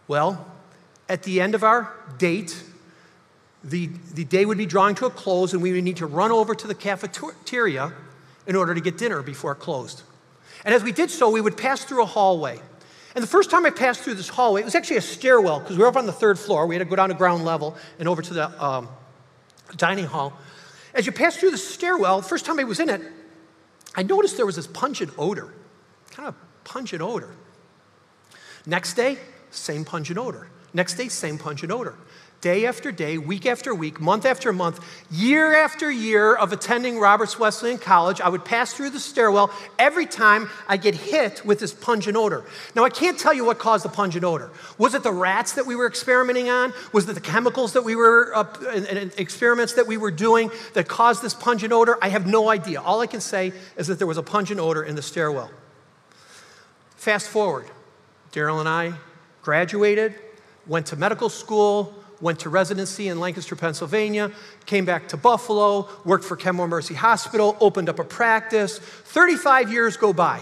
Well, 0.08 0.54
at 1.08 1.24
the 1.24 1.42
end 1.42 1.56
of 1.56 1.64
our 1.64 1.94
date, 2.18 2.64
the, 3.64 3.90
the 4.14 4.26
day 4.26 4.46
would 4.46 4.58
be 4.58 4.66
drawing 4.66 4.96
to 4.96 5.06
a 5.06 5.10
close, 5.10 5.54
and 5.54 5.62
we 5.62 5.72
would 5.74 5.84
need 5.84 5.98
to 5.98 6.06
run 6.06 6.32
over 6.32 6.54
to 6.54 6.68
the 6.68 6.76
cafeteria 6.76 7.94
in 8.48 8.56
order 8.56 8.76
to 8.76 8.82
get 8.82 8.98
dinner 8.98 9.22
before 9.22 9.54
it 9.54 9.56
closed. 9.56 10.04
And 10.64 10.74
as 10.74 10.84
we 10.84 10.92
did 10.92 11.10
so, 11.10 11.30
we 11.30 11.42
would 11.42 11.58
pass 11.58 11.84
through 11.84 12.04
a 12.04 12.06
hallway. 12.06 12.60
And 13.16 13.24
the 13.24 13.28
first 13.28 13.50
time 13.50 13.66
I 13.66 13.70
passed 13.70 14.02
through 14.02 14.16
this 14.16 14.30
hallway, 14.30 14.62
it 14.62 14.66
was 14.66 14.76
actually 14.76 14.98
a 14.98 15.02
stairwell 15.02 15.60
because 15.60 15.78
we 15.78 15.84
were 15.84 15.90
up 15.90 15.96
on 15.96 16.06
the 16.06 16.12
third 16.12 16.38
floor. 16.38 16.68
We 16.68 16.76
had 16.76 16.80
to 16.80 16.90
go 16.90 16.96
down 16.96 17.10
to 17.10 17.16
ground 17.16 17.46
level 17.46 17.76
and 17.98 18.08
over 18.08 18.22
to 18.22 18.34
the 18.34 18.64
um, 18.64 18.90
dining 19.78 20.06
hall. 20.06 20.34
As 20.94 21.06
you 21.06 21.12
pass 21.12 21.38
through 21.38 21.52
the 21.52 21.58
stairwell, 21.58 22.22
the 22.22 22.28
first 22.28 22.46
time 22.46 22.60
I 22.60 22.66
was 22.66 22.80
in 22.80 22.90
it, 22.90 23.02
I 23.96 24.04
noticed 24.04 24.36
there 24.36 24.46
was 24.46 24.58
this 24.58 24.68
pungent 24.68 25.12
odor, 25.18 25.54
kind 26.12 26.28
of 26.28 26.36
pungent 26.66 27.02
odor. 27.02 27.30
Next 28.66 28.96
day, 28.96 29.18
same 29.56 29.86
pungent 29.86 30.20
odor. 30.20 30.48
Next 30.74 30.96
day, 30.96 31.08
same 31.08 31.38
pungent 31.38 31.72
odor 31.72 31.96
day 32.46 32.68
after 32.68 32.92
day, 32.92 33.18
week 33.18 33.48
after 33.48 33.74
week, 33.74 34.00
month 34.00 34.24
after 34.24 34.54
month, 34.54 34.80
year 35.10 35.56
after 35.56 35.90
year 35.90 36.36
of 36.36 36.54
attending 36.54 37.00
Roberts 37.00 37.40
Wesleyan 37.40 37.80
College, 37.80 38.22
I 38.22 38.30
would 38.30 38.46
pass 38.46 38.72
through 38.72 38.92
the 38.92 39.00
stairwell 39.00 39.50
every 39.80 40.06
time 40.06 40.48
I 40.68 40.78
get 40.78 40.94
hit 40.94 41.44
with 41.44 41.58
this 41.58 41.74
pungent 41.74 42.16
odor. 42.16 42.44
Now, 42.76 42.84
I 42.84 42.92
can't 42.92 43.18
tell 43.18 43.34
you 43.34 43.46
what 43.46 43.58
caused 43.58 43.84
the 43.84 43.90
pungent 43.90 44.24
odor. 44.24 44.52
Was 44.78 44.94
it 44.94 45.02
the 45.02 45.12
rats 45.12 45.54
that 45.54 45.66
we 45.66 45.76
were 45.76 45.88
experimenting 45.88 46.50
on? 46.50 46.72
Was 46.94 47.10
it 47.10 47.14
the 47.14 47.20
chemicals 47.20 47.74
that 47.74 47.84
we 47.84 47.96
were, 47.96 48.32
uh, 48.36 48.46
and, 48.72 48.86
and 48.86 49.12
experiments 49.18 49.74
that 49.74 49.88
we 49.88 49.98
were 49.98 50.12
doing 50.12 50.52
that 50.76 50.88
caused 50.88 51.24
this 51.24 51.34
pungent 51.34 51.74
odor? 51.74 51.98
I 52.00 52.10
have 52.10 52.28
no 52.28 52.52
idea. 52.52 52.80
All 52.80 53.02
I 53.02 53.08
can 53.08 53.22
say 53.22 53.54
is 53.76 53.88
that 53.88 53.98
there 53.98 54.06
was 54.06 54.20
a 54.20 54.24
pungent 54.24 54.60
odor 54.60 54.84
in 54.84 54.94
the 54.94 55.02
stairwell. 55.02 55.50
Fast 56.96 57.28
forward, 57.28 57.66
Daryl 58.32 58.60
and 58.60 58.70
I 58.70 58.94
graduated, 59.46 60.16
went 60.66 60.88
to 60.88 60.96
medical 60.96 61.30
school, 61.30 61.94
went 62.20 62.40
to 62.40 62.50
residency 62.50 63.10
in 63.10 63.20
Lancaster, 63.20 63.56
Pennsylvania, 63.56 64.32
came 64.66 64.86
back 64.86 65.08
to 65.10 65.18
Buffalo, 65.18 65.88
worked 66.04 66.26
for 66.26 66.36
Kenmore 66.36 66.68
Mercy 66.68 66.96
Hospital, 66.96 67.56
opened 67.62 67.88
up 67.88 68.00
a 68.00 68.04
practice. 68.04 68.80
35 68.80 69.72
years 69.72 69.98
go 69.98 70.12
by, 70.14 70.42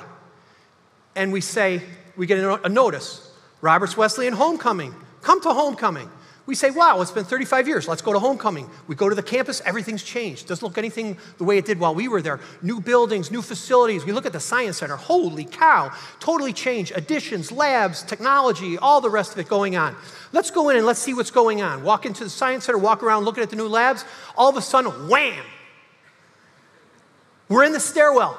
and 1.18 1.34
we 1.34 1.42
say, 1.42 1.82
we 2.16 2.26
get 2.26 2.40
a 2.64 2.70
notice 2.70 3.30
Roberts 3.60 3.98
Wesleyan 3.98 4.34
Homecoming. 4.34 4.96
Come 5.22 5.42
to 5.42 5.54
homecoming. 5.54 6.10
We 6.46 6.56
say, 6.56 6.72
wow, 6.72 7.00
it's 7.00 7.12
been 7.12 7.24
35 7.24 7.70
years. 7.70 7.88
Let's 7.88 8.02
go 8.02 8.12
to 8.12 8.20
homecoming. 8.20 8.70
We 8.88 8.96
go 8.96 9.08
to 9.08 9.16
the 9.16 9.24
campus, 9.24 9.62
everything's 9.66 10.04
changed. 10.04 10.48
Doesn't 10.48 10.68
look 10.68 10.78
anything 10.78 11.18
the 11.38 11.46
way 11.46 11.58
it 11.58 11.64
did 11.64 11.80
while 11.80 11.96
we 11.96 12.10
were 12.10 12.22
there. 12.22 12.42
New 12.62 12.82
buildings, 12.82 13.32
new 13.32 13.42
facilities. 13.42 14.04
We 14.04 14.12
look 14.12 14.26
at 14.26 14.34
the 14.34 14.42
Science 14.42 14.78
Center. 14.78 14.98
Holy 14.98 15.46
cow, 15.46 15.94
totally 16.20 16.52
changed. 16.52 16.92
Additions, 16.96 17.50
labs, 17.50 18.04
technology, 18.04 18.78
all 18.78 19.00
the 19.00 19.10
rest 19.10 19.32
of 19.32 19.40
it 19.40 19.48
going 19.48 19.78
on. 19.78 19.96
Let's 20.34 20.52
go 20.52 20.68
in 20.68 20.76
and 20.76 20.86
let's 20.86 21.00
see 21.00 21.14
what's 21.14 21.32
going 21.32 21.62
on. 21.62 21.82
Walk 21.82 22.06
into 22.06 22.26
the 22.26 22.30
Science 22.30 22.66
Center, 22.66 22.78
walk 22.78 23.04
around 23.04 23.24
looking 23.24 23.42
at 23.42 23.50
the 23.50 23.56
new 23.56 23.70
labs. 23.70 24.04
All 24.36 24.50
of 24.50 24.58
a 24.58 24.62
sudden, 24.62 25.08
wham! 25.08 25.46
We're 27.48 27.64
in 27.64 27.72
the 27.72 27.80
stairwell. 27.80 28.38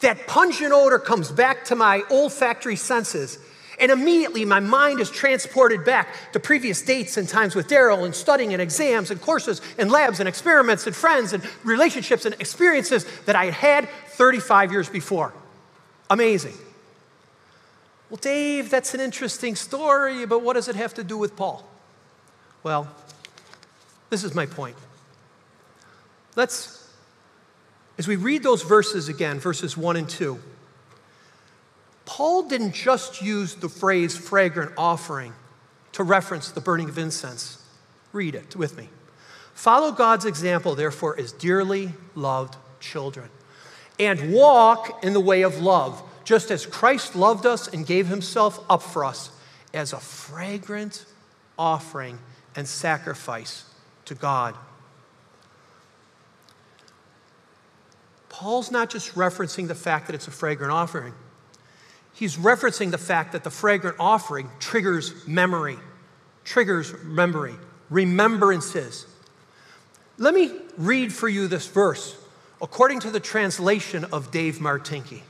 That 0.00 0.26
pungent 0.26 0.72
odor 0.72 0.98
comes 0.98 1.30
back 1.30 1.64
to 1.66 1.76
my 1.76 2.02
olfactory 2.10 2.76
senses 2.76 3.38
and 3.82 3.90
immediately 3.90 4.44
my 4.44 4.60
mind 4.60 5.00
is 5.00 5.10
transported 5.10 5.84
back 5.84 6.32
to 6.32 6.38
previous 6.38 6.80
dates 6.80 7.16
and 7.16 7.28
times 7.28 7.56
with 7.56 7.66
Daryl 7.66 8.04
and 8.04 8.14
studying 8.14 8.52
and 8.52 8.62
exams 8.62 9.10
and 9.10 9.20
courses 9.20 9.60
and 9.76 9.90
labs 9.90 10.20
and 10.20 10.28
experiments 10.28 10.86
and 10.86 10.94
friends 10.94 11.32
and 11.32 11.42
relationships 11.64 12.24
and 12.24 12.32
experiences 12.36 13.04
that 13.26 13.34
I 13.34 13.46
had 13.46 13.54
had 13.54 13.88
35 14.10 14.70
years 14.70 14.88
before. 14.88 15.34
Amazing. 16.08 16.54
Well, 18.08 18.18
Dave, 18.18 18.70
that's 18.70 18.94
an 18.94 19.00
interesting 19.00 19.56
story, 19.56 20.26
but 20.26 20.42
what 20.42 20.52
does 20.52 20.68
it 20.68 20.76
have 20.76 20.94
to 20.94 21.02
do 21.02 21.18
with 21.18 21.34
Paul? 21.34 21.66
Well, 22.62 22.86
this 24.10 24.22
is 24.22 24.32
my 24.32 24.46
point. 24.46 24.76
Let's, 26.36 26.88
as 27.98 28.06
we 28.06 28.14
read 28.14 28.44
those 28.44 28.62
verses 28.62 29.08
again, 29.08 29.40
verses 29.40 29.76
1 29.76 29.96
and 29.96 30.08
2, 30.08 30.40
Paul 32.04 32.48
didn't 32.48 32.74
just 32.74 33.22
use 33.22 33.54
the 33.54 33.68
phrase 33.68 34.16
fragrant 34.16 34.72
offering 34.76 35.32
to 35.92 36.02
reference 36.02 36.50
the 36.50 36.60
burning 36.60 36.88
of 36.88 36.98
incense. 36.98 37.64
Read 38.12 38.34
it 38.34 38.56
with 38.56 38.76
me. 38.76 38.88
Follow 39.54 39.92
God's 39.92 40.24
example, 40.24 40.74
therefore, 40.74 41.18
as 41.18 41.32
dearly 41.32 41.92
loved 42.14 42.56
children, 42.80 43.28
and 43.98 44.32
walk 44.32 45.04
in 45.04 45.12
the 45.12 45.20
way 45.20 45.42
of 45.42 45.60
love, 45.60 46.02
just 46.24 46.50
as 46.50 46.66
Christ 46.66 47.14
loved 47.14 47.46
us 47.46 47.68
and 47.68 47.86
gave 47.86 48.08
himself 48.08 48.64
up 48.68 48.82
for 48.82 49.04
us 49.04 49.30
as 49.72 49.92
a 49.92 50.00
fragrant 50.00 51.04
offering 51.58 52.18
and 52.56 52.66
sacrifice 52.66 53.64
to 54.06 54.14
God. 54.14 54.56
Paul's 58.28 58.70
not 58.70 58.90
just 58.90 59.14
referencing 59.14 59.68
the 59.68 59.74
fact 59.74 60.06
that 60.06 60.14
it's 60.14 60.26
a 60.26 60.32
fragrant 60.32 60.72
offering 60.72 61.14
he's 62.14 62.36
referencing 62.36 62.90
the 62.90 62.98
fact 62.98 63.32
that 63.32 63.44
the 63.44 63.50
fragrant 63.50 63.96
offering 63.98 64.50
triggers 64.58 65.26
memory, 65.26 65.78
triggers 66.44 66.92
memory, 67.04 67.54
remembrances. 67.90 69.06
Let 70.18 70.34
me 70.34 70.52
read 70.76 71.12
for 71.12 71.28
you 71.28 71.48
this 71.48 71.66
verse 71.66 72.16
according 72.60 73.00
to 73.00 73.10
the 73.10 73.20
translation 73.20 74.04
of 74.12 74.30
Dave 74.30 74.58
Martinke. 74.58 75.22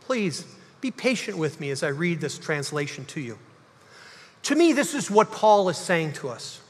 Please 0.00 0.44
be 0.80 0.90
patient 0.90 1.38
with 1.38 1.60
me 1.60 1.70
as 1.70 1.82
I 1.82 1.88
read 1.88 2.20
this 2.20 2.38
translation 2.38 3.04
to 3.06 3.20
you. 3.20 3.38
To 4.44 4.54
me, 4.54 4.72
this 4.72 4.94
is 4.94 5.10
what 5.10 5.32
Paul 5.32 5.68
is 5.68 5.76
saying 5.76 6.14
to 6.14 6.28
us. 6.28 6.60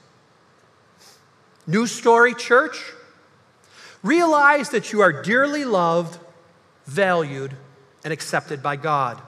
New 1.67 1.87
Story 1.87 2.35
Church, 2.35 2.79
realize 4.03 4.71
that 4.71 4.93
you 4.93 5.01
are 5.01 5.23
dearly 5.23 5.65
loved, 5.65 6.19
valued, 6.87 7.57
and 8.05 8.13
accepted 8.13 8.63
by 8.63 8.77
God. 8.77 9.21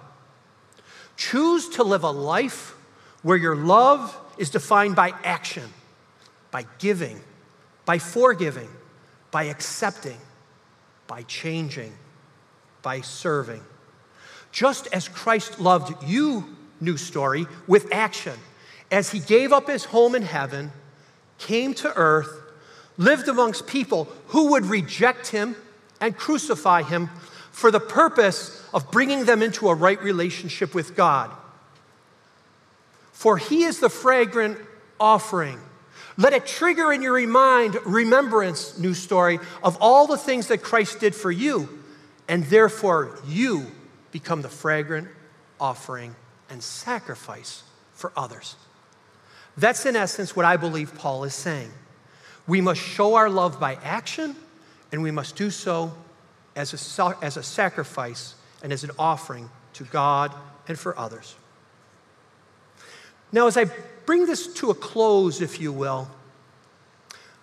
Choose 1.18 1.68
to 1.70 1.82
live 1.82 2.04
a 2.04 2.10
life 2.10 2.76
where 3.22 3.36
your 3.36 3.56
love 3.56 4.16
is 4.38 4.50
defined 4.50 4.94
by 4.94 5.12
action, 5.24 5.64
by 6.52 6.64
giving, 6.78 7.20
by 7.84 7.98
forgiving, 7.98 8.68
by 9.32 9.44
accepting, 9.44 10.16
by 11.08 11.24
changing, 11.24 11.92
by 12.82 13.00
serving. 13.00 13.60
Just 14.52 14.86
as 14.92 15.08
Christ 15.08 15.58
loved 15.58 16.08
you, 16.08 16.56
new 16.80 16.96
story, 16.96 17.46
with 17.66 17.92
action, 17.92 18.38
as 18.92 19.10
he 19.10 19.18
gave 19.18 19.52
up 19.52 19.66
his 19.66 19.86
home 19.86 20.14
in 20.14 20.22
heaven, 20.22 20.70
came 21.38 21.74
to 21.74 21.92
earth, 21.96 22.30
lived 22.96 23.26
amongst 23.26 23.66
people 23.66 24.04
who 24.28 24.52
would 24.52 24.66
reject 24.66 25.26
him 25.26 25.56
and 26.00 26.16
crucify 26.16 26.82
him 26.82 27.10
for 27.50 27.72
the 27.72 27.80
purpose 27.80 28.57
of 28.72 28.90
bringing 28.90 29.24
them 29.24 29.42
into 29.42 29.68
a 29.68 29.74
right 29.74 30.00
relationship 30.02 30.74
with 30.74 30.94
God. 30.94 31.30
For 33.12 33.36
he 33.36 33.64
is 33.64 33.80
the 33.80 33.88
fragrant 33.88 34.58
offering. 35.00 35.58
Let 36.16 36.32
it 36.32 36.46
trigger 36.46 36.92
in 36.92 37.02
your 37.02 37.24
mind 37.26 37.76
remembrance, 37.84 38.78
new 38.78 38.94
story, 38.94 39.38
of 39.62 39.76
all 39.80 40.06
the 40.06 40.16
things 40.16 40.48
that 40.48 40.62
Christ 40.62 41.00
did 41.00 41.14
for 41.14 41.30
you, 41.30 41.80
and 42.28 42.44
therefore 42.44 43.18
you 43.26 43.70
become 44.10 44.42
the 44.42 44.48
fragrant 44.48 45.08
offering 45.60 46.14
and 46.50 46.62
sacrifice 46.62 47.62
for 47.92 48.12
others. 48.16 48.56
That's 49.56 49.86
in 49.86 49.96
essence 49.96 50.36
what 50.36 50.44
I 50.44 50.56
believe 50.56 50.94
Paul 50.94 51.24
is 51.24 51.34
saying. 51.34 51.70
We 52.46 52.60
must 52.60 52.80
show 52.80 53.14
our 53.14 53.28
love 53.28 53.58
by 53.60 53.74
action, 53.82 54.36
and 54.92 55.02
we 55.02 55.10
must 55.10 55.36
do 55.36 55.50
so 55.50 55.92
as 56.56 56.98
a, 56.98 57.16
as 57.22 57.36
a 57.36 57.42
sacrifice 57.42 58.34
and 58.62 58.72
as 58.72 58.84
an 58.84 58.90
offering 58.98 59.50
to 59.74 59.84
God 59.84 60.34
and 60.66 60.78
for 60.78 60.98
others. 60.98 61.34
Now, 63.30 63.46
as 63.46 63.56
I 63.56 63.66
bring 64.06 64.26
this 64.26 64.46
to 64.54 64.70
a 64.70 64.74
close, 64.74 65.40
if 65.40 65.60
you 65.60 65.72
will, 65.72 66.08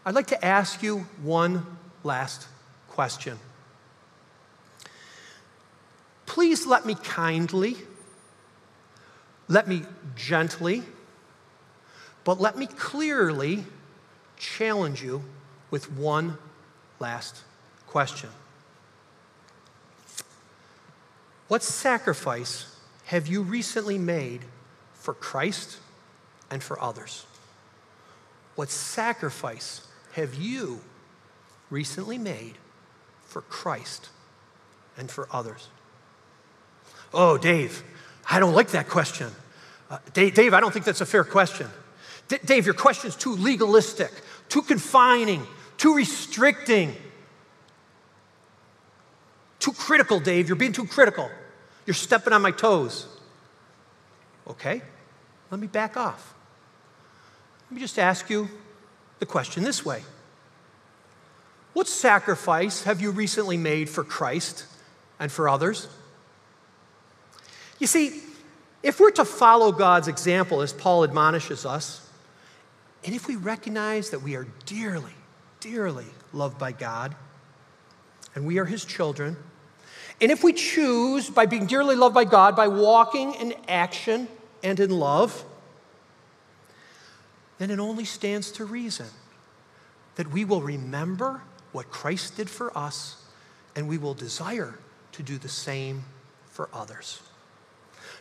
I'd 0.06 0.16
like 0.16 0.28
to 0.28 0.46
ask 0.46 0.84
you 0.84 1.00
one 1.22 1.66
last 2.04 2.48
question. 2.90 3.40
Please 6.26 6.66
let 6.66 6.86
me 6.86 6.96
kindly, 6.96 7.78
let 9.48 9.68
me 9.68 9.84
gently, 10.16 10.84
but 12.24 12.42
let 12.42 12.58
me 12.58 12.66
clearly 12.66 13.64
challenge 14.38 15.04
you 15.04 15.24
with 15.72 15.92
one 15.92 16.38
last 17.00 17.44
question. 17.88 18.30
What 21.48 21.64
sacrifice 21.64 22.76
have 23.06 23.28
you 23.28 23.44
recently 23.44 23.98
made 23.98 24.42
for 24.94 25.14
Christ 25.14 25.78
and 26.50 26.64
for 26.64 26.82
others? 26.82 27.26
What 28.56 28.70
sacrifice 28.70 29.86
have 30.14 30.36
you 30.36 30.80
recently 31.70 32.18
made 32.18 32.56
for 33.26 33.42
Christ 33.42 34.10
and 34.98 35.12
for 35.12 35.28
others? 35.32 35.68
Oh, 37.14 37.38
Dave, 37.38 37.84
I 38.30 38.40
don't 38.40 38.54
like 38.54 38.70
that 38.70 38.90
question. 38.90 39.32
Uh, 39.90 40.00
Dave, 40.14 40.34
Dave, 40.34 40.54
I 40.54 40.60
don't 40.60 40.72
think 40.72 40.86
that's 40.86 41.02
a 41.02 41.06
fair 41.06 41.24
question. 41.24 41.68
D- 42.28 42.38
Dave, 42.44 42.66
your 42.66 42.74
question's 42.74 43.16
too 43.16 43.36
legalistic, 43.36 44.12
too 44.50 44.62
confining, 44.62 45.46
too 45.78 45.96
restricting. 45.96 46.96
Too 49.66 49.74
critical, 49.74 50.20
Dave. 50.20 50.48
You're 50.48 50.58
being 50.58 50.74
too 50.74 50.86
critical. 50.86 51.28
You're 51.88 51.96
stepping 51.96 52.34
on 52.34 52.44
my 52.44 52.52
toes. 52.52 53.08
Okay, 54.48 54.80
let 55.50 55.60
me 55.60 55.66
back 55.66 55.98
off. 55.98 56.36
Let 57.66 57.76
me 57.76 57.82
just 57.82 57.98
ask 57.98 58.30
you 58.30 58.48
the 59.18 59.26
question 59.26 59.64
this 59.64 59.84
way 59.84 60.04
What 61.74 61.88
sacrifice 61.88 62.84
have 62.84 63.02
you 63.02 63.10
recently 63.10 63.58
made 63.58 63.90
for 63.90 64.04
Christ 64.04 64.68
and 65.20 65.32
for 65.32 65.50
others? 65.50 65.88
You 67.80 67.88
see, 67.88 68.22
if 68.84 69.00
we're 69.00 69.10
to 69.14 69.26
follow 69.26 69.72
God's 69.72 70.08
example 70.08 70.62
as 70.62 70.74
Paul 70.74 71.04
admonishes 71.04 71.66
us, 71.66 72.08
and 73.04 73.16
if 73.16 73.28
we 73.28 73.36
recognize 73.36 74.12
that 74.12 74.22
we 74.22 74.36
are 74.36 74.46
dearly, 74.68 75.16
dearly 75.60 76.06
loved 76.34 76.60
by 76.60 76.72
God, 76.72 77.16
and 78.36 78.46
we 78.46 78.60
are 78.60 78.66
his 78.66 78.86
children, 78.86 79.36
and 80.22 80.32
if 80.32 80.44
we 80.44 80.54
choose, 80.54 81.30
by 81.30 81.46
being 81.46 81.66
dearly 81.66 81.96
loved 81.96 82.16
by 82.16 82.24
God, 82.24 82.56
by 82.56 82.68
walking 82.68 83.34
in 83.34 83.54
action 83.68 84.28
and 84.64 84.80
in 84.80 84.90
love, 84.90 85.44
then 87.58 87.70
it 87.70 87.80
only 87.80 88.06
stands 88.06 88.52
to 88.54 88.66
reason 88.66 89.08
that 90.16 90.32
we 90.32 90.46
will 90.46 90.62
remember 90.62 91.42
what 91.72 91.90
Christ 91.90 92.38
did 92.38 92.50
for 92.50 92.76
us 92.78 93.22
and 93.76 93.88
we 93.88 93.98
will 93.98 94.14
desire 94.14 94.80
to 95.12 95.24
do 95.24 95.38
the 95.38 95.50
same 95.50 96.06
for 96.50 96.70
others. 96.74 97.22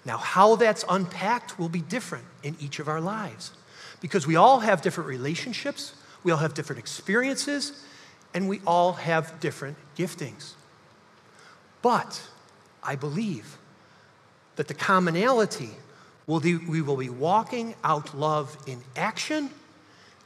Now, 0.04 0.18
how 0.18 0.56
that's 0.56 0.84
unpacked 0.88 1.58
will 1.58 1.68
be 1.68 1.80
different 1.80 2.24
in 2.42 2.56
each 2.60 2.78
of 2.78 2.88
our 2.88 3.00
lives 3.00 3.52
because 4.00 4.26
we 4.26 4.36
all 4.36 4.60
have 4.60 4.82
different 4.82 5.08
relationships, 5.08 5.94
we 6.24 6.32
all 6.32 6.38
have 6.38 6.54
different 6.54 6.80
experiences, 6.80 7.84
and 8.34 8.48
we 8.48 8.60
all 8.66 8.94
have 8.94 9.38
different 9.40 9.76
giftings. 9.96 10.54
But 11.84 12.22
I 12.82 12.96
believe 12.96 13.58
that 14.56 14.68
the 14.68 14.74
commonality 14.74 15.68
will 16.26 16.40
be, 16.40 16.56
we 16.56 16.80
will 16.80 16.96
be 16.96 17.10
walking 17.10 17.74
out 17.84 18.16
love 18.18 18.56
in 18.66 18.80
action, 18.96 19.50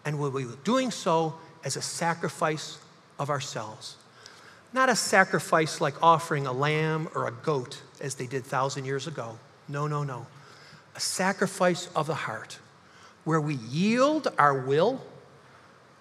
and 0.05 0.21
we'll 0.21 0.31
be 0.31 0.47
doing 0.63 0.93
so 0.93 1.35
as 1.65 1.75
a 1.75 1.83
sacrifice 1.83 2.79
of 3.19 3.29
ourselves. 3.29 3.97
Not 4.73 4.89
a 4.89 4.95
sacrifice 4.95 5.81
like 5.81 6.01
offering 6.01 6.47
a 6.47 6.53
lamb 6.53 7.09
or 7.17 7.27
a 7.27 7.33
goat 7.33 7.83
as 8.01 8.15
they 8.15 8.29
did 8.29 8.45
thousand 8.45 8.85
years 8.85 9.09
ago. 9.09 9.37
No, 9.67 9.89
no, 9.89 10.05
no. 10.05 10.29
A 10.95 11.01
sacrifice 11.01 11.89
of 11.97 12.07
the 12.07 12.15
heart 12.15 12.61
where 13.25 13.41
we 13.41 13.55
yield 13.55 14.29
our 14.39 14.55
will, 14.55 15.05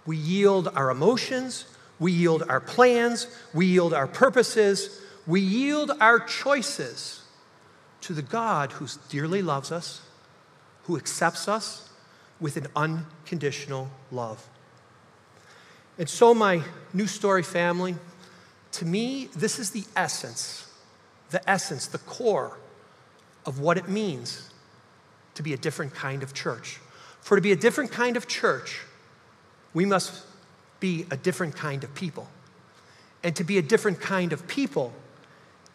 we 0.06 0.17
yield 0.17 0.67
our 0.76 0.91
emotions, 0.91 1.65
we 1.98 2.12
yield 2.12 2.43
our 2.48 2.60
plans, 2.60 3.26
we 3.56 3.65
yield 3.65 3.96
our 3.96 4.06
purposes, 4.06 5.02
we 5.28 5.42
yield 5.42 5.92
our 6.00 6.20
choices 6.20 7.22
to 8.02 8.13
the 8.13 8.22
God 8.22 8.72
who 8.72 8.88
dearly 9.10 9.42
loves 9.42 9.72
us, 9.72 10.02
who 10.84 10.96
accepts 10.96 11.48
us 11.50 11.90
with 12.40 12.56
an 12.56 12.68
unconditional 12.76 13.90
love. 14.10 14.48
And 15.98 16.08
so, 16.08 16.34
my 16.34 16.62
new 16.94 17.08
story 17.08 17.44
family, 17.44 17.96
to 18.74 18.86
me, 18.86 19.30
this 19.36 19.60
is 19.60 19.72
the 19.72 19.84
essence, 19.96 20.72
the 21.32 21.48
essence, 21.50 21.88
the 21.88 21.98
core 21.98 22.58
of 23.46 23.60
what 23.60 23.78
it 23.78 23.90
means 23.90 24.50
to 25.34 25.44
be 25.44 25.54
a 25.54 25.58
different 25.58 25.94
kind 25.94 26.24
of 26.24 26.34
church. 26.34 26.80
For 27.22 27.36
to 27.36 27.42
be 27.42 27.52
a 27.52 27.56
different 27.56 27.92
kind 27.92 28.16
of 28.16 28.28
church, 28.28 28.82
we 29.74 29.86
must 29.86 30.24
be 30.80 31.06
a 31.12 31.18
different 31.18 31.56
kind 31.56 31.84
of 31.84 31.94
people. 31.96 32.28
And 33.24 33.36
to 33.36 33.44
be 33.44 33.58
a 33.58 33.62
different 33.62 34.00
kind 34.00 34.32
of 34.32 34.48
people, 34.48 34.94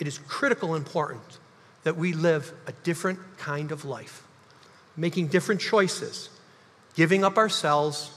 it 0.03 0.09
is 0.09 0.19
critical 0.27 0.75
important 0.75 1.39
that 1.85 1.97
we 1.97 2.13
live 2.13 2.53
a 2.67 2.73
different 2.83 3.21
kind 3.39 3.71
of 3.71 3.85
life, 3.85 4.25
making 4.97 5.29
different 5.29 5.61
choices, 5.61 6.29
giving 6.97 7.23
up 7.23 7.39
ourselves, 7.39 8.11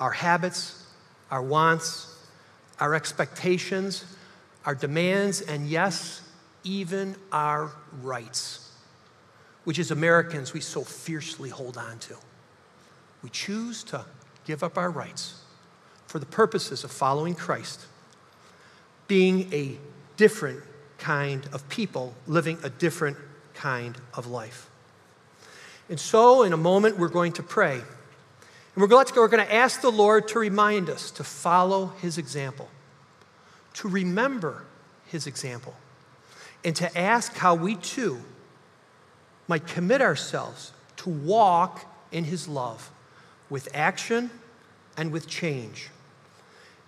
our 0.00 0.10
habits, 0.10 0.84
our 1.30 1.40
wants, 1.40 2.12
our 2.80 2.96
expectations, 2.96 4.04
our 4.66 4.74
demands, 4.74 5.40
and 5.42 5.68
yes, 5.68 6.22
even 6.64 7.14
our 7.30 7.70
rights, 8.00 8.72
which 9.62 9.78
as 9.78 9.92
Americans 9.92 10.52
we 10.52 10.60
so 10.60 10.82
fiercely 10.82 11.50
hold 11.50 11.78
on 11.78 12.00
to. 12.00 12.16
We 13.22 13.30
choose 13.30 13.84
to 13.84 14.06
give 14.44 14.64
up 14.64 14.76
our 14.76 14.90
rights 14.90 15.40
for 16.08 16.18
the 16.18 16.26
purposes 16.26 16.82
of 16.82 16.90
following 16.90 17.36
Christ, 17.36 17.86
being 19.06 19.52
a 19.52 19.78
different 20.16 20.64
kind 21.02 21.48
of 21.52 21.68
people, 21.68 22.14
living 22.28 22.58
a 22.62 22.70
different 22.70 23.16
kind 23.54 23.96
of 24.14 24.28
life. 24.28 24.70
And 25.88 25.98
so, 25.98 26.44
in 26.44 26.52
a 26.52 26.56
moment, 26.56 26.96
we're 26.96 27.08
going 27.08 27.32
to 27.32 27.42
pray. 27.42 27.74
And 27.74 28.80
we're 28.80 28.86
going 28.86 29.06
to, 29.06 29.54
ask 29.54 29.80
the 29.80 29.90
Lord 29.90 30.28
to 30.28 30.38
remind 30.38 30.88
us 30.88 31.10
to 31.10 31.24
follow 31.24 31.86
his 32.00 32.18
example, 32.18 32.68
to 33.74 33.88
remember 33.88 34.64
his 35.06 35.26
example, 35.26 35.74
and 36.64 36.74
to 36.76 36.98
ask 36.98 37.34
how 37.34 37.56
we 37.56 37.74
too 37.74 38.22
might 39.48 39.66
commit 39.66 40.00
ourselves 40.00 40.72
to 40.98 41.10
walk 41.10 41.84
in 42.12 42.24
his 42.24 42.46
love 42.46 42.90
with 43.50 43.68
action 43.74 44.30
and 44.96 45.10
with 45.10 45.26
change 45.26 45.90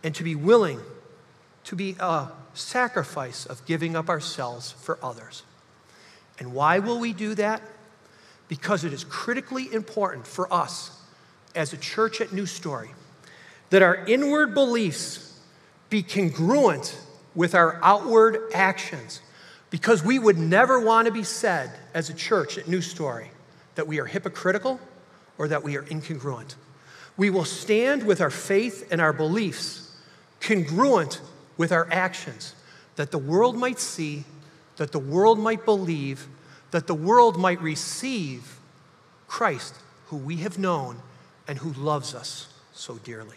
and 0.05 0.15
to 0.15 0.23
be 0.23 0.37
willing 0.37 0.81
to 1.65 1.77
be 1.77 1.97
a 1.99 2.29
sacrifice 2.55 3.47
of 3.47 3.65
giving 3.67 3.97
up 3.97 4.09
ourselves 4.09 4.73
for 4.73 4.99
others. 5.03 5.43
And 6.39 6.53
why 6.53 6.79
will 6.79 6.99
we 6.99 7.13
do 7.13 7.35
that? 7.35 7.63
Because 8.49 8.85
it 8.85 8.93
is 8.93 9.05
critically 9.05 9.73
important 9.73 10.27
for 10.27 10.53
us 10.53 10.91
as 11.55 11.73
a 11.73 11.77
church 11.77 12.21
at 12.21 12.33
New 12.33 12.47
Story 12.47 12.91
that 13.71 13.83
our 13.83 13.97
inward 14.07 14.55
beliefs 14.55 15.41
be 15.91 16.03
congruent 16.03 16.99
with 17.35 17.55
our 17.55 17.79
outward 17.83 18.39
actions. 18.53 19.21
Because 19.71 20.05
we 20.05 20.19
would 20.19 20.39
never 20.39 20.79
want 20.79 21.07
to 21.07 21.13
be 21.13 21.25
said 21.25 21.71
as 21.95 22.11
a 22.11 22.15
church 22.15 22.59
at 22.59 22.69
New 22.69 22.81
Story 22.81 23.31
that 23.75 23.87
we 23.87 23.99
are 23.99 24.07
hypocritical 24.07 24.79
or 25.39 25.49
that 25.49 25.63
we 25.63 25.77
are 25.77 25.83
incongruent. 25.85 26.55
We 27.17 27.31
will 27.31 27.45
stand 27.45 28.05
with 28.05 28.21
our 28.21 28.31
faith 28.31 28.89
and 28.91 29.01
our 29.01 29.13
beliefs 29.13 29.97
congruent 30.41 31.21
with 31.57 31.73
our 31.73 31.89
actions, 31.91 32.55
that 32.97 33.11
the 33.11 33.19
world 33.19 33.57
might 33.57 33.79
see, 33.79 34.25
that 34.77 34.93
the 34.93 34.99
world 34.99 35.39
might 35.39 35.65
believe, 35.65 36.27
that 36.71 36.87
the 36.87 36.95
world 36.95 37.39
might 37.39 37.61
receive 37.61 38.59
Christ, 39.29 39.75
who 40.07 40.17
we 40.17 40.37
have 40.39 40.59
known 40.59 41.01
and 41.47 41.59
who 41.59 41.73
loves 41.73 42.15
us 42.15 42.49
so 42.73 42.97
dearly. 42.99 43.37